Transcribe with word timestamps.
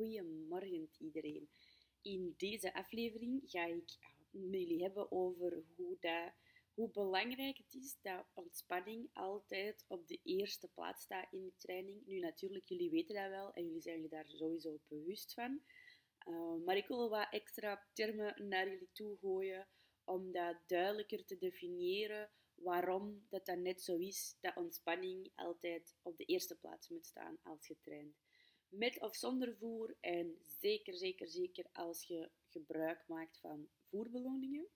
Goedemorgen 0.00 0.90
iedereen. 0.98 1.48
In 2.02 2.34
deze 2.36 2.74
aflevering 2.74 3.42
ga 3.44 3.64
ik 3.64 3.98
met 4.30 4.60
jullie 4.60 4.82
hebben 4.82 5.12
over 5.12 5.64
hoe, 5.76 5.96
dat, 6.00 6.32
hoe 6.74 6.90
belangrijk 6.90 7.56
het 7.56 7.74
is 7.74 7.96
dat 8.02 8.26
ontspanning 8.34 9.10
altijd 9.12 9.84
op 9.88 10.08
de 10.08 10.20
eerste 10.22 10.68
plaats 10.68 11.02
staat 11.02 11.32
in 11.32 11.44
de 11.44 11.52
training. 11.56 12.06
Nu 12.06 12.18
natuurlijk, 12.18 12.64
jullie 12.64 12.90
weten 12.90 13.14
dat 13.14 13.28
wel 13.28 13.52
en 13.52 13.64
jullie 13.64 13.80
zijn 13.80 14.02
je 14.02 14.08
daar 14.08 14.28
sowieso 14.28 14.80
bewust 14.88 15.34
van. 15.34 15.62
Uh, 16.28 16.64
maar 16.64 16.76
ik 16.76 16.88
wil 16.88 17.08
wat 17.08 17.28
extra 17.30 17.86
termen 17.92 18.48
naar 18.48 18.68
jullie 18.68 18.90
toe 18.92 19.18
gooien 19.18 19.68
om 20.04 20.32
dat 20.32 20.56
duidelijker 20.66 21.24
te 21.24 21.38
definiëren 21.38 22.30
waarom 22.54 23.26
dat, 23.28 23.46
dat 23.46 23.58
net 23.58 23.82
zo 23.82 23.96
is 23.96 24.36
dat 24.40 24.56
ontspanning 24.56 25.32
altijd 25.34 25.96
op 26.02 26.16
de 26.16 26.24
eerste 26.24 26.58
plaats 26.58 26.88
moet 26.88 27.06
staan 27.06 27.38
als 27.42 27.66
je 27.66 27.76
traint 27.80 28.16
met 28.70 29.00
of 29.00 29.16
zonder 29.16 29.56
voer 29.56 29.96
en 30.00 30.38
zeker, 30.44 30.94
zeker, 30.94 31.28
zeker 31.28 31.66
als 31.72 32.02
je 32.02 32.30
gebruik 32.48 33.04
maakt 33.06 33.38
van 33.38 33.68
voerbeloningen. 33.88 34.66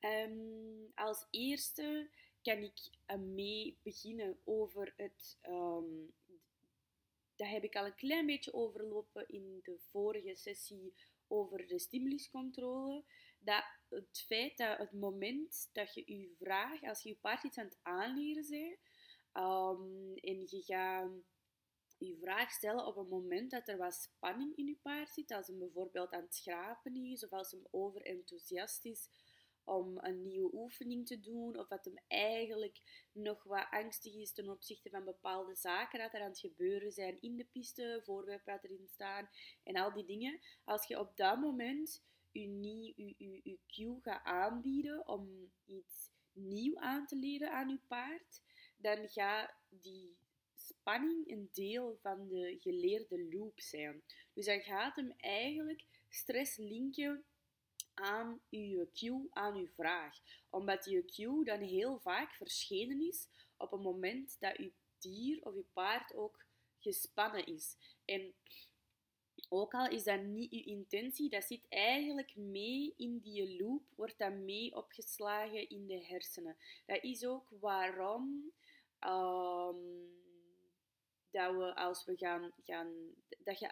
Um, 0.00 0.92
als 0.94 1.26
eerste 1.30 2.10
kan 2.42 2.62
ik 2.62 2.90
mee 3.18 3.78
beginnen 3.82 4.38
over 4.44 4.92
het. 4.96 5.38
Um, 5.42 6.14
dat 7.36 7.48
heb 7.48 7.64
ik 7.64 7.76
al 7.76 7.86
een 7.86 7.94
klein 7.94 8.26
beetje 8.26 8.52
overlopen 8.52 9.28
in 9.28 9.60
de 9.62 9.78
vorige 9.78 10.34
sessie 10.34 10.94
over 11.26 11.66
de 11.66 11.78
stimuluscontrole. 11.78 13.04
Dat 13.38 13.64
het 13.88 14.24
feit 14.26 14.56
dat 14.56 14.78
het 14.78 14.92
moment 14.92 15.68
dat 15.72 15.94
je 15.94 16.18
je 16.18 16.34
vraagt, 16.38 16.82
als 16.82 17.02
je 17.02 17.08
je 17.08 17.16
paard 17.16 17.44
iets 17.44 17.58
aan 17.58 17.64
het 17.64 17.78
aanleren 17.82 18.46
bent, 18.48 18.78
um, 19.32 20.16
en 20.16 20.40
je 20.46 20.62
gaat 20.64 21.10
je 21.98 22.16
vraag 22.16 22.50
stellen 22.50 22.86
op 22.86 22.96
een 22.96 23.08
moment 23.08 23.50
dat 23.50 23.68
er 23.68 23.76
wat 23.76 23.94
spanning 23.94 24.56
in 24.56 24.66
je 24.66 24.76
paard 24.82 25.10
zit, 25.10 25.30
als 25.30 25.46
hem 25.46 25.58
bijvoorbeeld 25.58 26.12
aan 26.12 26.22
het 26.22 26.34
schrapen 26.34 26.96
is, 26.96 27.24
of 27.24 27.32
als 27.32 27.50
hem 27.50 27.66
overenthousiast 27.70 28.84
is 28.84 29.08
om 29.64 29.98
een 29.98 30.22
nieuwe 30.22 30.54
oefening 30.54 31.06
te 31.06 31.20
doen, 31.20 31.58
of 31.58 31.68
dat 31.68 31.84
hem 31.84 31.98
eigenlijk 32.08 33.06
nog 33.12 33.42
wat 33.42 33.66
angstig 33.70 34.14
is 34.14 34.32
ten 34.32 34.50
opzichte 34.50 34.90
van 34.90 35.04
bepaalde 35.04 35.54
zaken 35.54 35.98
dat 35.98 36.14
er 36.14 36.20
aan 36.20 36.28
het 36.28 36.38
gebeuren 36.38 36.92
zijn 36.92 37.20
in 37.20 37.36
de 37.36 37.44
piste, 37.44 38.00
voorwerpen 38.04 38.52
dat 38.52 38.64
erin 38.64 38.88
staan 38.88 39.28
en 39.62 39.76
al 39.76 39.92
die 39.92 40.04
dingen. 40.04 40.40
Als 40.64 40.86
je 40.86 40.98
op 40.98 41.16
dat 41.16 41.40
moment 41.40 42.02
je, 42.32 42.46
nieuw, 42.46 42.92
je, 42.96 43.14
je, 43.18 43.40
je 43.42 43.58
cue 43.66 43.98
gaat 44.00 44.24
aanbieden 44.24 45.08
om 45.08 45.52
iets 45.64 46.10
nieuw 46.32 46.78
aan 46.78 47.06
te 47.06 47.16
leren 47.16 47.52
aan 47.52 47.68
je 47.68 47.80
paard, 47.86 48.42
dan 48.76 49.08
gaat 49.08 49.54
die 49.68 50.16
spanning 50.66 51.30
een 51.30 51.48
deel 51.52 51.98
van 52.02 52.28
de 52.28 52.56
geleerde 52.60 53.28
loop 53.32 53.60
zijn. 53.60 54.02
Dus 54.32 54.46
dan 54.46 54.60
gaat 54.60 54.96
hem 54.96 55.12
eigenlijk 55.16 55.84
stress 56.08 56.56
linken 56.56 57.24
aan 57.94 58.40
uw 58.50 58.86
cue, 58.92 59.26
aan 59.30 59.54
uw 59.56 59.68
vraag. 59.68 60.18
Omdat 60.50 60.84
je 60.84 61.04
cue 61.04 61.44
dan 61.44 61.60
heel 61.60 61.98
vaak 61.98 62.32
verschenen 62.32 63.00
is 63.00 63.28
op 63.56 63.72
een 63.72 63.80
moment 63.80 64.36
dat 64.40 64.56
uw 64.56 64.70
dier 64.98 65.44
of 65.44 65.54
uw 65.54 65.66
paard 65.72 66.14
ook 66.14 66.44
gespannen 66.78 67.46
is. 67.46 67.76
En 68.04 68.34
ook 69.48 69.74
al 69.74 69.88
is 69.88 70.04
dat 70.04 70.22
niet 70.22 70.52
uw 70.52 70.64
intentie, 70.64 71.28
dat 71.30 71.44
zit 71.44 71.66
eigenlijk 71.68 72.36
mee 72.36 72.94
in 72.96 73.18
die 73.18 73.62
loop, 73.62 73.82
wordt 73.96 74.18
dat 74.18 74.32
mee 74.32 74.76
opgeslagen 74.76 75.68
in 75.68 75.86
de 75.86 76.04
hersenen. 76.04 76.56
Dat 76.86 77.02
is 77.02 77.24
ook 77.24 77.48
waarom 77.60 78.52
um, 79.00 80.25
dat 81.30 81.54
we 81.54 81.74
als 81.74 82.04
we 82.04 82.16
gaan, 82.16 82.52
gaan 82.64 83.14
dat 83.38 83.58
je 83.58 83.70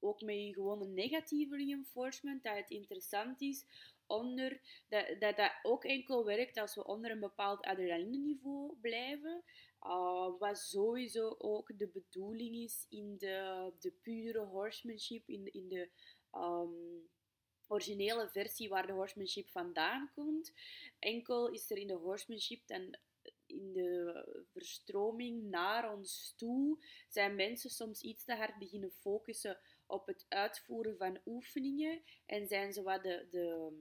ook 0.00 0.20
met 0.20 0.36
je 0.36 0.52
gewone 0.52 0.86
negatieve 0.86 1.56
reinforcement, 1.56 2.42
dat 2.42 2.56
het 2.56 2.70
interessant 2.70 3.40
is 3.40 3.64
onder, 4.06 4.60
dat, 4.88 5.20
dat 5.20 5.36
dat 5.36 5.52
ook 5.62 5.84
enkel 5.84 6.24
werkt 6.24 6.58
als 6.58 6.74
we 6.74 6.84
onder 6.84 7.10
een 7.10 7.20
bepaald 7.20 7.64
adrenaline-niveau 7.64 8.76
blijven. 8.80 9.44
Uh, 9.82 10.38
wat 10.38 10.58
sowieso 10.58 11.34
ook 11.38 11.78
de 11.78 11.88
bedoeling 11.88 12.54
is 12.54 12.86
in 12.88 13.18
de, 13.18 13.72
de 13.78 13.90
pure 14.02 14.44
horsemanship, 14.44 15.28
in, 15.28 15.52
in 15.52 15.68
de 15.68 15.90
um, 16.32 17.08
originele 17.66 18.28
versie 18.28 18.68
waar 18.68 18.86
de 18.86 18.92
horsemanship 18.92 19.48
vandaan 19.48 20.10
komt. 20.14 20.52
Enkel 20.98 21.48
is 21.48 21.70
er 21.70 21.76
in 21.76 21.86
de 21.86 21.94
horsemanship 21.94 22.66
dan 22.66 22.96
in 23.48 23.72
de 23.72 24.44
verstroming 24.52 25.42
naar 25.42 25.92
ons 25.92 26.34
toe 26.36 26.84
zijn 27.08 27.34
mensen 27.34 27.70
soms 27.70 28.02
iets 28.02 28.24
te 28.24 28.34
hard 28.34 28.58
beginnen 28.58 28.90
focussen 28.90 29.58
op 29.86 30.06
het 30.06 30.26
uitvoeren 30.28 30.96
van 30.96 31.20
oefeningen 31.26 32.02
en 32.26 32.46
zijn 32.46 32.72
ze 32.72 32.82
wat 32.82 33.02
de, 33.02 33.26
de, 33.30 33.72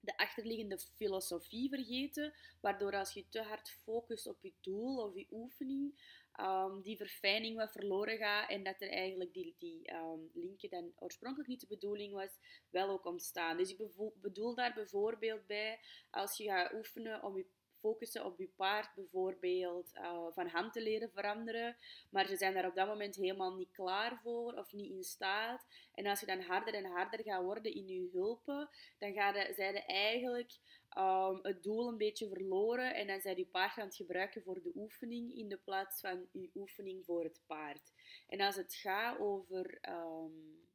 de 0.00 0.16
achterliggende 0.16 0.78
filosofie 0.78 1.68
vergeten, 1.68 2.34
waardoor 2.60 2.94
als 2.94 3.12
je 3.12 3.28
te 3.28 3.42
hard 3.42 3.70
focust 3.70 4.26
op 4.26 4.38
je 4.42 4.52
doel 4.60 4.96
of 4.96 5.14
je 5.14 5.26
oefening, 5.30 5.94
um, 6.40 6.82
die 6.82 6.96
verfijning 6.96 7.56
wat 7.56 7.72
verloren 7.72 8.18
gaat 8.18 8.50
en 8.50 8.62
dat 8.64 8.80
er 8.80 8.90
eigenlijk 8.90 9.32
die, 9.32 9.54
die 9.58 9.92
um, 9.94 10.30
linken 10.34 10.70
dan 10.70 10.92
oorspronkelijk 10.98 11.48
niet 11.48 11.60
de 11.60 11.66
bedoeling 11.66 12.12
was, 12.12 12.38
wel 12.70 12.88
ook 12.88 13.04
ontstaan. 13.04 13.56
Dus 13.56 13.70
ik 13.70 13.78
bedoel 14.14 14.54
daar 14.54 14.74
bijvoorbeeld 14.74 15.46
bij, 15.46 15.80
als 16.10 16.36
je 16.36 16.44
gaat 16.44 16.72
oefenen 16.72 17.22
om 17.22 17.36
je 17.36 17.46
focussen 17.80 18.24
op 18.24 18.38
je 18.38 18.48
paard 18.56 18.94
bijvoorbeeld 18.94 19.90
uh, 19.94 20.26
van 20.30 20.46
hand 20.46 20.72
te 20.72 20.82
leren 20.82 21.10
veranderen, 21.10 21.76
maar 22.10 22.26
ze 22.26 22.36
zijn 22.36 22.54
daar 22.54 22.68
op 22.68 22.74
dat 22.74 22.86
moment 22.86 23.16
helemaal 23.16 23.54
niet 23.54 23.70
klaar 23.70 24.20
voor 24.22 24.52
of 24.52 24.72
niet 24.72 24.90
in 24.90 25.04
staat. 25.04 25.66
En 25.94 26.06
als 26.06 26.20
je 26.20 26.26
dan 26.26 26.40
harder 26.40 26.74
en 26.74 26.84
harder 26.84 27.22
gaat 27.22 27.42
worden 27.42 27.74
in 27.74 27.86
je 27.86 28.08
hulpen, 28.12 28.68
dan 28.98 29.12
ga 29.12 29.36
je, 29.36 29.52
zij 29.54 29.72
je 29.72 29.84
eigenlijk 29.84 30.52
um, 30.98 31.38
het 31.42 31.62
doel 31.62 31.88
een 31.88 31.96
beetje 31.96 32.28
verloren 32.28 32.94
en 32.94 33.06
dan 33.06 33.20
zijn 33.20 33.36
je 33.36 33.46
paard 33.46 33.78
aan 33.78 33.86
het 33.86 33.96
gebruiken 33.96 34.42
voor 34.42 34.62
de 34.62 34.72
oefening 34.74 35.36
in 35.36 35.48
de 35.48 35.58
plaats 35.58 36.00
van 36.00 36.28
je 36.32 36.50
oefening 36.54 37.04
voor 37.04 37.24
het 37.24 37.40
paard. 37.46 37.92
En 38.28 38.40
als 38.40 38.56
het 38.56 38.74
gaat 38.74 39.18
over 39.18 39.78
um, 39.88 40.68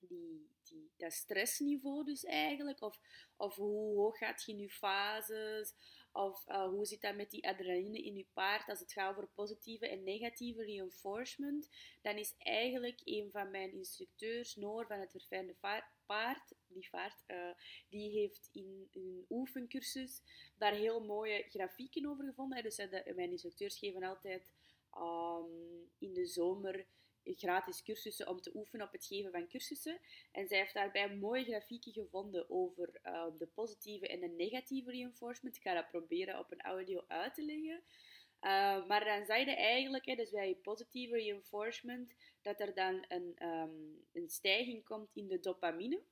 die, 0.00 0.50
die, 0.62 0.90
dat 0.96 1.12
stressniveau 1.12 2.04
dus 2.04 2.24
eigenlijk, 2.24 2.82
of, 2.82 2.98
of 3.36 3.54
hoe 3.54 3.96
hoog 3.96 4.18
gaat 4.18 4.44
je 4.44 4.52
in 4.52 4.58
je 4.58 4.70
fases, 4.70 5.74
of 6.12 6.44
uh, 6.48 6.68
hoe 6.68 6.86
zit 6.86 7.00
dat 7.00 7.16
met 7.16 7.30
die 7.30 7.48
adrenaline 7.48 8.02
in 8.02 8.16
je 8.16 8.26
paard 8.32 8.68
als 8.68 8.80
het 8.80 8.92
gaat 8.92 9.10
over 9.10 9.28
positieve 9.34 9.88
en 9.88 10.02
negatieve 10.02 10.64
reinforcement? 10.64 11.68
Dan 12.02 12.16
is 12.16 12.34
eigenlijk 12.38 13.00
een 13.04 13.30
van 13.30 13.50
mijn 13.50 13.72
instructeurs, 13.72 14.56
Noor 14.56 14.86
van 14.86 14.98
het 15.00 15.10
Verfijnde 15.10 15.56
Paard, 16.06 16.54
die 16.66 16.88
vaart, 16.88 17.24
uh, 17.26 17.50
die 17.88 18.10
heeft 18.10 18.48
in 18.52 18.88
een 18.92 19.26
oefencursus 19.28 20.22
daar 20.56 20.74
heel 20.74 21.00
mooie 21.00 21.44
grafieken 21.48 22.06
over 22.06 22.24
gevonden. 22.24 22.62
Dus 22.62 22.78
uh, 22.78 22.90
de, 22.90 23.12
mijn 23.16 23.30
instructeurs 23.30 23.78
geven 23.78 24.02
altijd 24.02 24.52
um, 24.96 25.90
in 25.98 26.12
de 26.14 26.26
zomer 26.26 26.86
gratis 27.36 27.82
cursussen 27.82 28.28
om 28.28 28.40
te 28.40 28.50
oefenen 28.54 28.86
op 28.86 28.92
het 28.92 29.06
geven 29.06 29.30
van 29.30 29.48
cursussen. 29.48 30.00
En 30.32 30.48
zij 30.48 30.58
heeft 30.58 30.74
daarbij 30.74 31.16
mooie 31.16 31.44
grafieken 31.44 31.92
gevonden 31.92 32.50
over 32.50 33.00
uh, 33.04 33.26
de 33.38 33.46
positieve 33.46 34.08
en 34.08 34.20
de 34.20 34.28
negatieve 34.28 34.90
reinforcement. 34.90 35.56
Ik 35.56 35.62
ga 35.62 35.74
dat 35.74 35.90
proberen 35.90 36.38
op 36.38 36.52
een 36.52 36.60
audio 36.60 37.04
uit 37.06 37.34
te 37.34 37.42
leggen. 37.42 37.82
Uh, 38.40 38.86
maar 38.86 39.04
dan 39.04 39.24
zei 39.24 39.44
je 39.44 39.54
eigenlijk, 39.54 40.06
hè, 40.06 40.14
dus 40.14 40.30
bij 40.30 40.58
positieve 40.62 41.14
reinforcement, 41.14 42.14
dat 42.42 42.60
er 42.60 42.74
dan 42.74 43.04
een, 43.08 43.46
um, 43.46 44.06
een 44.12 44.28
stijging 44.28 44.84
komt 44.84 45.10
in 45.14 45.28
de 45.28 45.40
dopamine 45.40 46.02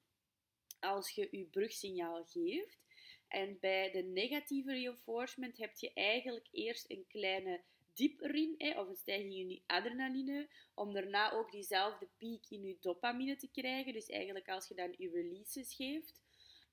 als 0.81 1.11
je 1.11 1.29
je 1.31 1.45
brugsignaal 1.45 2.25
geeft. 2.25 2.85
En 3.29 3.59
bij 3.61 3.91
de 3.91 4.03
negatieve 4.03 4.73
reinforcement 4.73 5.57
heb 5.59 5.75
je 5.75 5.93
eigenlijk 5.93 6.49
eerst 6.51 6.91
een 6.91 7.05
kleine 7.09 7.63
diep 7.97 8.21
erin, 8.21 8.55
hè, 8.59 8.81
of 8.81 8.89
een 8.89 8.97
stijging 8.97 9.35
in 9.35 9.51
je 9.51 9.63
adrenaline, 9.67 10.49
om 10.75 10.93
daarna 10.93 11.33
ook 11.33 11.51
diezelfde 11.51 12.09
piek 12.17 12.47
in 12.49 12.63
je 12.63 12.77
dopamine 12.81 13.37
te 13.37 13.51
krijgen. 13.51 13.93
Dus 13.93 14.07
eigenlijk 14.07 14.49
als 14.49 14.69
je 14.69 14.75
dan 14.75 14.95
je 14.99 15.11
releases 15.11 15.75
geeft. 15.75 16.25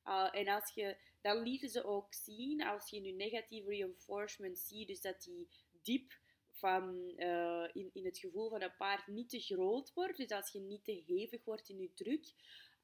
Uh, 0.06 0.30
en 0.32 0.48
als 0.48 0.74
je, 0.74 0.98
dan 1.22 1.44
lieten 1.44 1.70
ze 1.70 1.84
ook 1.84 2.14
zien, 2.14 2.64
als 2.64 2.90
je 2.90 3.00
nu 3.00 3.12
negatieve 3.12 3.70
reinforcement 3.70 4.60
ziet, 4.60 4.88
dus 4.88 5.02
dat 5.02 5.22
die 5.24 5.48
diep 5.82 6.22
van, 6.52 7.14
uh, 7.18 7.70
in, 7.74 7.90
in 7.94 8.06
het 8.06 8.18
gevoel 8.18 8.50
van 8.50 8.62
een 8.62 8.76
paard 8.78 9.08
niet 9.08 9.30
te 9.30 9.40
groot 9.40 9.94
wordt, 9.94 10.18
dus 10.18 10.30
als 10.30 10.52
je 10.52 10.60
niet 10.60 10.84
te 10.84 11.04
hevig 11.06 11.44
wordt 11.44 11.70
in 11.70 11.80
je 11.80 11.94
druk, 11.94 12.34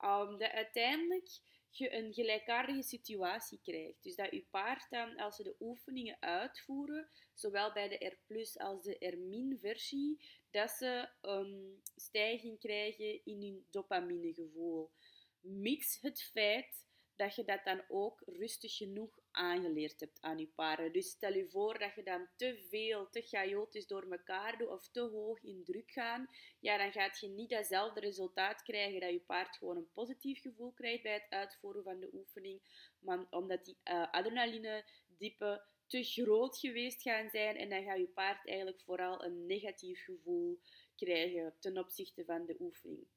um, 0.01 0.37
dat 0.37 0.51
uiteindelijk 0.51 1.29
je 1.77 1.93
een 1.93 2.13
gelijkaardige 2.13 2.81
situatie 2.81 3.59
krijgt. 3.63 4.03
Dus 4.03 4.15
dat 4.15 4.31
je 4.31 4.45
paard 4.49 4.89
dan, 4.89 5.17
als 5.17 5.35
ze 5.35 5.43
de 5.43 5.55
oefeningen 5.59 6.17
uitvoeren, 6.19 7.09
zowel 7.33 7.73
bij 7.73 7.89
de 7.89 8.05
R 8.05 8.61
als 8.61 8.83
de 8.83 8.95
R-versie, 8.99 10.21
dat 10.51 10.71
ze 10.71 11.09
een 11.21 11.81
stijging 11.95 12.59
krijgen 12.59 13.25
in 13.25 13.41
hun 13.41 13.65
dopaminegevoel. 13.69 14.91
Mix 15.39 16.01
het 16.01 16.21
feit 16.21 16.85
dat 17.15 17.35
je 17.35 17.43
dat 17.43 17.63
dan 17.63 17.83
ook 17.87 18.21
rustig 18.25 18.75
genoeg 18.75 19.18
aangeleerd 19.31 19.99
hebt 19.99 20.21
aan 20.21 20.37
je 20.37 20.47
paarden. 20.47 20.91
Dus 20.91 21.09
stel 21.09 21.33
je 21.33 21.49
voor 21.49 21.79
dat 21.79 21.95
je 21.95 22.03
dan 22.03 22.27
te 22.35 22.65
veel, 22.69 23.09
te 23.09 23.21
chaotisch 23.21 23.87
door 23.87 24.11
elkaar 24.11 24.57
doet 24.57 24.67
of 24.69 24.89
te 24.91 25.01
hoog 25.01 25.43
in 25.43 25.63
druk 25.63 25.91
gaan, 25.91 26.29
ja, 26.59 26.77
dan 26.77 26.91
gaat 26.91 27.19
je 27.19 27.27
niet 27.27 27.49
datzelfde 27.49 27.99
resultaat 27.99 28.61
krijgen 28.61 28.99
dat 28.99 29.11
je 29.11 29.19
paard 29.19 29.55
gewoon 29.55 29.77
een 29.77 29.91
positief 29.93 30.41
gevoel 30.41 30.71
krijgt 30.71 31.03
bij 31.03 31.13
het 31.13 31.25
uitvoeren 31.29 31.83
van 31.83 31.99
de 31.99 32.09
oefening, 32.13 32.61
maar 32.99 33.25
omdat 33.29 33.65
die 33.65 33.77
uh, 33.83 34.11
adrenaline 34.11 34.85
diepen 35.17 35.63
te 35.87 36.03
groot 36.03 36.57
geweest 36.57 37.01
gaan 37.01 37.29
zijn 37.29 37.55
en 37.55 37.69
dan 37.69 37.83
gaat 37.83 37.97
je 37.97 38.07
paard 38.07 38.47
eigenlijk 38.47 38.81
vooral 38.81 39.23
een 39.23 39.45
negatief 39.45 40.03
gevoel 40.03 40.59
krijgen 40.95 41.55
ten 41.59 41.77
opzichte 41.77 42.25
van 42.25 42.45
de 42.45 42.55
oefening. 42.59 43.07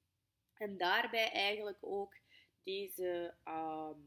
En 0.54 0.76
daarbij 0.76 1.30
eigenlijk 1.30 1.78
ook 1.80 2.16
deze 2.62 3.34
ehm, 3.44 4.00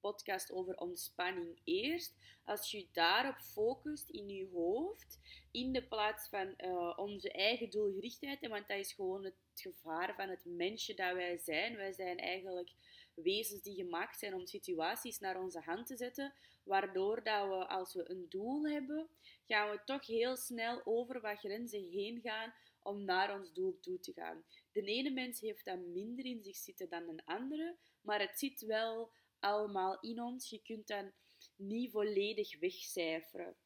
podcast 0.00 0.52
over 0.52 0.76
ontspanning 0.76 1.60
eerst. 1.64 2.14
Als 2.44 2.70
je 2.70 2.86
daarop 2.92 3.36
focust 3.36 4.08
in 4.08 4.28
je 4.28 4.48
hoofd, 4.52 5.18
in 5.50 5.72
de 5.72 5.82
plaats 5.82 6.28
van 6.28 6.54
uh, 6.58 6.98
onze 6.98 7.32
eigen 7.32 7.70
doelgerichtheid, 7.70 8.48
want 8.48 8.68
dat 8.68 8.78
is 8.78 8.92
gewoon 8.92 9.24
het 9.24 9.34
gevaar 9.54 10.14
van 10.14 10.28
het 10.28 10.44
mensje 10.44 10.94
dat 10.94 11.14
wij 11.14 11.38
zijn. 11.38 11.76
Wij 11.76 11.92
zijn 11.92 12.18
eigenlijk 12.18 12.72
wezens 13.14 13.62
die 13.62 13.74
gemaakt 13.74 14.18
zijn 14.18 14.34
om 14.34 14.46
situaties 14.46 15.18
naar 15.18 15.40
onze 15.40 15.60
hand 15.60 15.86
te 15.86 15.96
zetten, 15.96 16.34
waardoor 16.64 17.22
dat 17.22 17.48
we, 17.48 17.68
als 17.68 17.94
we 17.94 18.10
een 18.10 18.26
doel 18.28 18.68
hebben, 18.68 19.08
gaan 19.46 19.70
we 19.70 19.80
toch 19.84 20.06
heel 20.06 20.36
snel 20.36 20.80
over 20.84 21.20
wat 21.20 21.38
grenzen 21.38 21.88
heen 21.90 22.20
gaan 22.20 22.54
om 22.82 23.04
naar 23.04 23.38
ons 23.38 23.52
doel 23.52 23.78
toe 23.80 24.00
te 24.00 24.12
gaan. 24.12 24.44
De 24.72 24.82
ene 24.82 25.10
mens 25.10 25.40
heeft 25.40 25.64
dat 25.64 25.78
minder 25.78 26.24
in 26.24 26.42
zich 26.42 26.56
zitten 26.56 26.88
dan 26.88 27.08
een 27.08 27.24
andere, 27.24 27.76
maar 28.00 28.20
het 28.20 28.38
zit 28.38 28.60
wel 28.60 29.10
allemaal 29.40 30.00
in 30.00 30.22
ons. 30.22 30.50
Je 30.50 30.62
kunt 30.62 30.86
dat 30.86 31.04
niet 31.56 31.90
volledig 31.90 32.58
wegcijferen. 32.58 33.56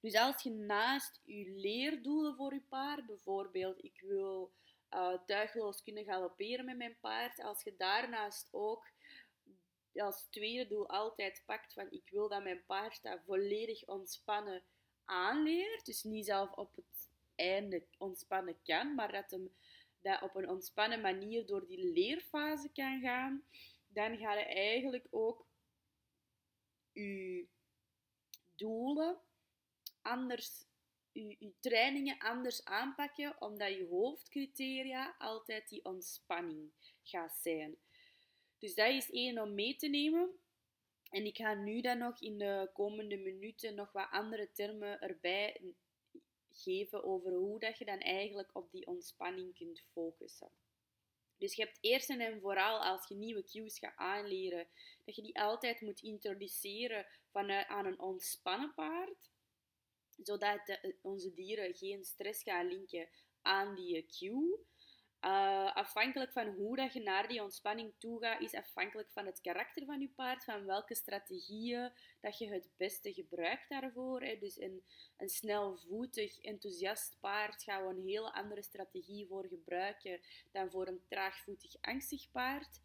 Dus 0.00 0.14
als 0.14 0.42
je 0.42 0.50
naast 0.50 1.20
je 1.24 1.50
leerdoelen 1.50 2.36
voor 2.36 2.54
je 2.54 2.62
paard, 2.68 3.06
bijvoorbeeld 3.06 3.84
ik 3.84 4.00
wil 4.00 4.52
uh, 4.90 5.18
tuigloos 5.26 5.82
kunnen 5.82 6.04
galopperen 6.04 6.64
met 6.64 6.76
mijn 6.76 6.96
paard, 7.00 7.42
als 7.42 7.62
je 7.62 7.74
daarnaast 7.76 8.48
ook 8.50 8.90
als 9.94 10.26
tweede 10.30 10.66
doel 10.66 10.88
altijd 10.88 11.42
pakt 11.46 11.72
van 11.72 11.90
ik 11.90 12.08
wil 12.10 12.28
dat 12.28 12.42
mijn 12.42 12.64
paard 12.66 13.02
dat 13.02 13.20
volledig 13.26 13.86
ontspannen 13.86 14.62
aanleert, 15.04 15.86
dus 15.86 16.02
niet 16.02 16.24
zelf 16.24 16.52
op 16.52 16.76
het 16.76 17.10
einde 17.34 17.84
ontspannen 17.98 18.56
kan, 18.64 18.94
maar 18.94 19.12
dat 19.12 19.30
hem 19.30 19.50
dat 20.00 20.22
op 20.22 20.34
een 20.34 20.48
ontspannen 20.48 21.00
manier 21.00 21.46
door 21.46 21.66
die 21.66 21.92
leerfase 21.92 22.70
kan 22.72 23.00
gaan, 23.00 23.44
dan 23.92 24.18
ga 24.18 24.34
je 24.34 24.44
eigenlijk 24.44 25.06
ook 25.10 25.46
je 26.92 27.46
doelen 28.56 29.20
anders, 30.02 30.64
je, 31.12 31.52
trainingen 31.60 32.18
anders 32.18 32.64
aanpakken, 32.64 33.40
omdat 33.40 33.74
je 33.74 33.86
hoofdcriteria 33.86 35.14
altijd 35.18 35.68
die 35.68 35.84
ontspanning 35.84 36.70
gaat 37.02 37.36
zijn. 37.42 37.76
Dus 38.58 38.74
dat 38.74 38.88
is 38.88 39.10
één 39.10 39.38
om 39.38 39.54
mee 39.54 39.76
te 39.76 39.88
nemen. 39.88 40.30
En 41.10 41.24
ik 41.24 41.36
ga 41.36 41.54
nu 41.54 41.80
dan 41.80 41.98
nog 41.98 42.20
in 42.20 42.38
de 42.38 42.70
komende 42.72 43.16
minuten 43.16 43.74
nog 43.74 43.92
wat 43.92 44.10
andere 44.10 44.52
termen 44.52 45.00
erbij 45.00 45.74
geven 46.50 47.04
over 47.04 47.32
hoe 47.32 47.58
dat 47.58 47.78
je 47.78 47.84
dan 47.84 47.98
eigenlijk 47.98 48.50
op 48.52 48.70
die 48.70 48.86
ontspanning 48.86 49.54
kunt 49.54 49.82
focussen. 49.92 50.50
Dus 51.40 51.54
je 51.54 51.62
hebt 51.62 51.78
eerst 51.80 52.10
en 52.10 52.40
vooral 52.40 52.84
als 52.84 53.08
je 53.08 53.14
nieuwe 53.14 53.44
cues 53.44 53.78
gaat 53.78 53.96
aanleren, 53.96 54.66
dat 55.04 55.16
je 55.16 55.22
die 55.22 55.40
altijd 55.40 55.80
moet 55.80 56.02
introduceren 56.02 57.06
vanuit 57.30 57.66
aan 57.66 57.86
een 57.86 58.00
ontspannen 58.00 58.74
paard, 58.74 59.30
zodat 60.22 60.78
onze 61.02 61.32
dieren 61.32 61.74
geen 61.74 62.04
stress 62.04 62.42
gaan 62.42 62.66
linken 62.66 63.08
aan 63.42 63.74
die 63.74 64.06
cue. 64.06 64.58
Uh, 65.24 65.74
afhankelijk 65.74 66.32
van 66.32 66.46
hoe 66.46 66.76
dat 66.76 66.92
je 66.92 67.02
naar 67.02 67.28
die 67.28 67.42
ontspanning 67.42 67.92
toe 67.98 68.22
gaat, 68.22 68.40
is 68.40 68.54
afhankelijk 68.54 69.10
van 69.12 69.26
het 69.26 69.40
karakter 69.40 69.84
van 69.84 70.00
je 70.00 70.08
paard, 70.08 70.44
van 70.44 70.64
welke 70.64 70.94
strategieën 70.94 71.92
dat 72.20 72.38
je 72.38 72.48
het 72.48 72.70
beste 72.76 73.12
gebruikt 73.12 73.68
daarvoor. 73.68 74.22
Hè. 74.22 74.38
Dus 74.38 74.60
een, 74.60 74.82
een 75.16 75.28
snelvoetig, 75.28 76.40
enthousiast 76.40 77.16
paard 77.20 77.62
gaan 77.62 77.86
we 77.86 77.94
een 77.94 78.06
hele 78.06 78.32
andere 78.32 78.62
strategie 78.62 79.26
voor 79.26 79.46
gebruiken 79.46 80.20
dan 80.52 80.70
voor 80.70 80.86
een 80.86 81.02
traagvoetig, 81.08 81.76
angstig 81.80 82.30
paard 82.30 82.80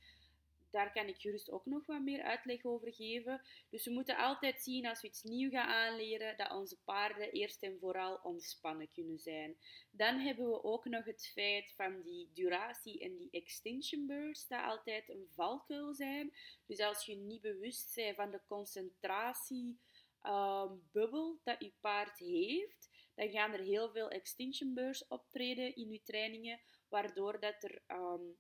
daar 0.76 0.92
kan 0.92 1.08
ik 1.08 1.22
gerust 1.22 1.52
ook 1.52 1.66
nog 1.66 1.86
wat 1.86 2.02
meer 2.02 2.24
uitleg 2.24 2.66
over 2.66 2.94
geven. 2.94 3.42
Dus 3.70 3.86
we 3.86 3.92
moeten 3.92 4.18
altijd 4.18 4.62
zien 4.62 4.86
als 4.86 5.02
we 5.02 5.08
iets 5.08 5.24
nieuws 5.24 5.52
gaan 5.52 5.68
aanleren, 5.68 6.38
dat 6.38 6.52
onze 6.52 6.78
paarden 6.84 7.32
eerst 7.32 7.64
en 7.64 7.78
vooral 7.80 8.20
ontspannen 8.24 8.92
kunnen 8.92 9.20
zijn. 9.20 9.58
Dan 9.92 10.20
hebben 10.20 10.50
we 10.50 10.64
ook 10.64 10.86
nog 10.86 11.06
het 11.06 11.32
feit 11.34 11.74
van 11.76 12.02
die 12.02 12.30
duratie 12.34 13.00
en 13.00 13.18
die 13.18 13.30
extinction 13.32 14.06
bursts, 14.06 14.48
dat 14.48 14.64
altijd 14.64 15.10
een 15.10 15.28
valkuil 15.34 15.94
zijn. 15.94 16.34
Dus 16.66 16.80
als 16.80 17.06
je 17.06 17.16
niet 17.16 17.42
bewust 17.42 17.96
bent 17.96 18.16
van 18.16 18.32
de 18.32 18.42
concentratiebubbel 18.48 21.30
um, 21.30 21.40
dat 21.44 21.56
je 21.60 21.74
paard 21.80 22.18
heeft, 22.18 22.90
dan 23.16 23.30
gaan 23.30 23.54
er 23.54 23.64
heel 23.64 23.92
veel 23.92 24.10
extinction 24.10 24.74
bursts 24.74 25.08
optreden 25.08 25.76
in 25.76 25.92
je 25.92 26.02
trainingen, 26.04 26.60
waardoor 26.90 27.40
dat 27.40 27.64
er 27.64 27.82
um, 27.88 28.38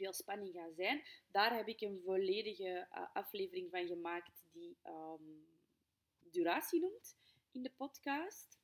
veel 0.00 0.12
spanning 0.12 0.52
gaat 0.52 0.74
zijn. 0.76 1.02
Daar 1.30 1.56
heb 1.56 1.68
ik 1.68 1.80
een 1.80 2.00
volledige 2.04 2.88
uh, 2.92 3.06
aflevering 3.12 3.70
van 3.70 3.86
gemaakt 3.86 4.44
die 4.52 4.76
um, 4.84 5.46
duratie 6.30 6.80
noemt 6.80 7.16
in 7.52 7.62
de 7.62 7.72
podcast. 7.76 8.58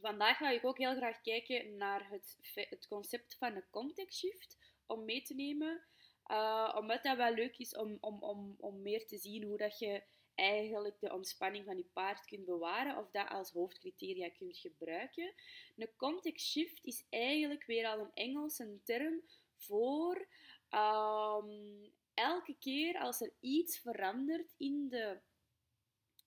Vandaag 0.00 0.36
ga 0.36 0.50
ik 0.50 0.64
ook 0.64 0.78
heel 0.78 0.96
graag 0.96 1.20
kijken 1.20 1.76
naar 1.76 2.10
het, 2.10 2.38
het 2.54 2.86
concept 2.86 3.36
van 3.38 3.54
een 3.54 3.70
context 3.70 4.18
shift 4.18 4.58
om 4.86 5.04
mee 5.04 5.22
te 5.22 5.34
nemen. 5.34 5.82
Uh, 6.26 6.74
omdat 6.78 7.02
dat 7.02 7.16
wel 7.16 7.34
leuk 7.34 7.58
is 7.58 7.76
om, 7.76 7.98
om, 8.00 8.22
om, 8.22 8.54
om 8.58 8.82
meer 8.82 9.06
te 9.06 9.18
zien 9.18 9.42
hoe 9.42 9.56
dat 9.56 9.78
je 9.78 10.02
eigenlijk 10.34 11.00
de 11.00 11.12
ontspanning 11.12 11.64
van 11.64 11.76
je 11.76 11.86
paard 11.92 12.24
kunt 12.24 12.44
bewaren 12.44 12.96
of 12.96 13.10
dat 13.10 13.28
als 13.28 13.50
hoofdcriteria 13.50 14.30
kunt 14.30 14.56
gebruiken. 14.58 15.34
Een 15.76 15.96
context 15.96 16.46
shift 16.46 16.84
is 16.84 17.06
eigenlijk 17.10 17.64
weer 17.66 17.86
al 17.86 18.00
een 18.00 18.14
Engelse 18.14 18.80
term 18.84 19.22
voor 19.66 20.28
um, 20.70 21.92
elke 22.14 22.56
keer 22.58 22.98
als 22.98 23.20
er 23.20 23.32
iets 23.40 23.78
verandert 23.78 24.54
in 24.56 24.88
de 24.88 25.20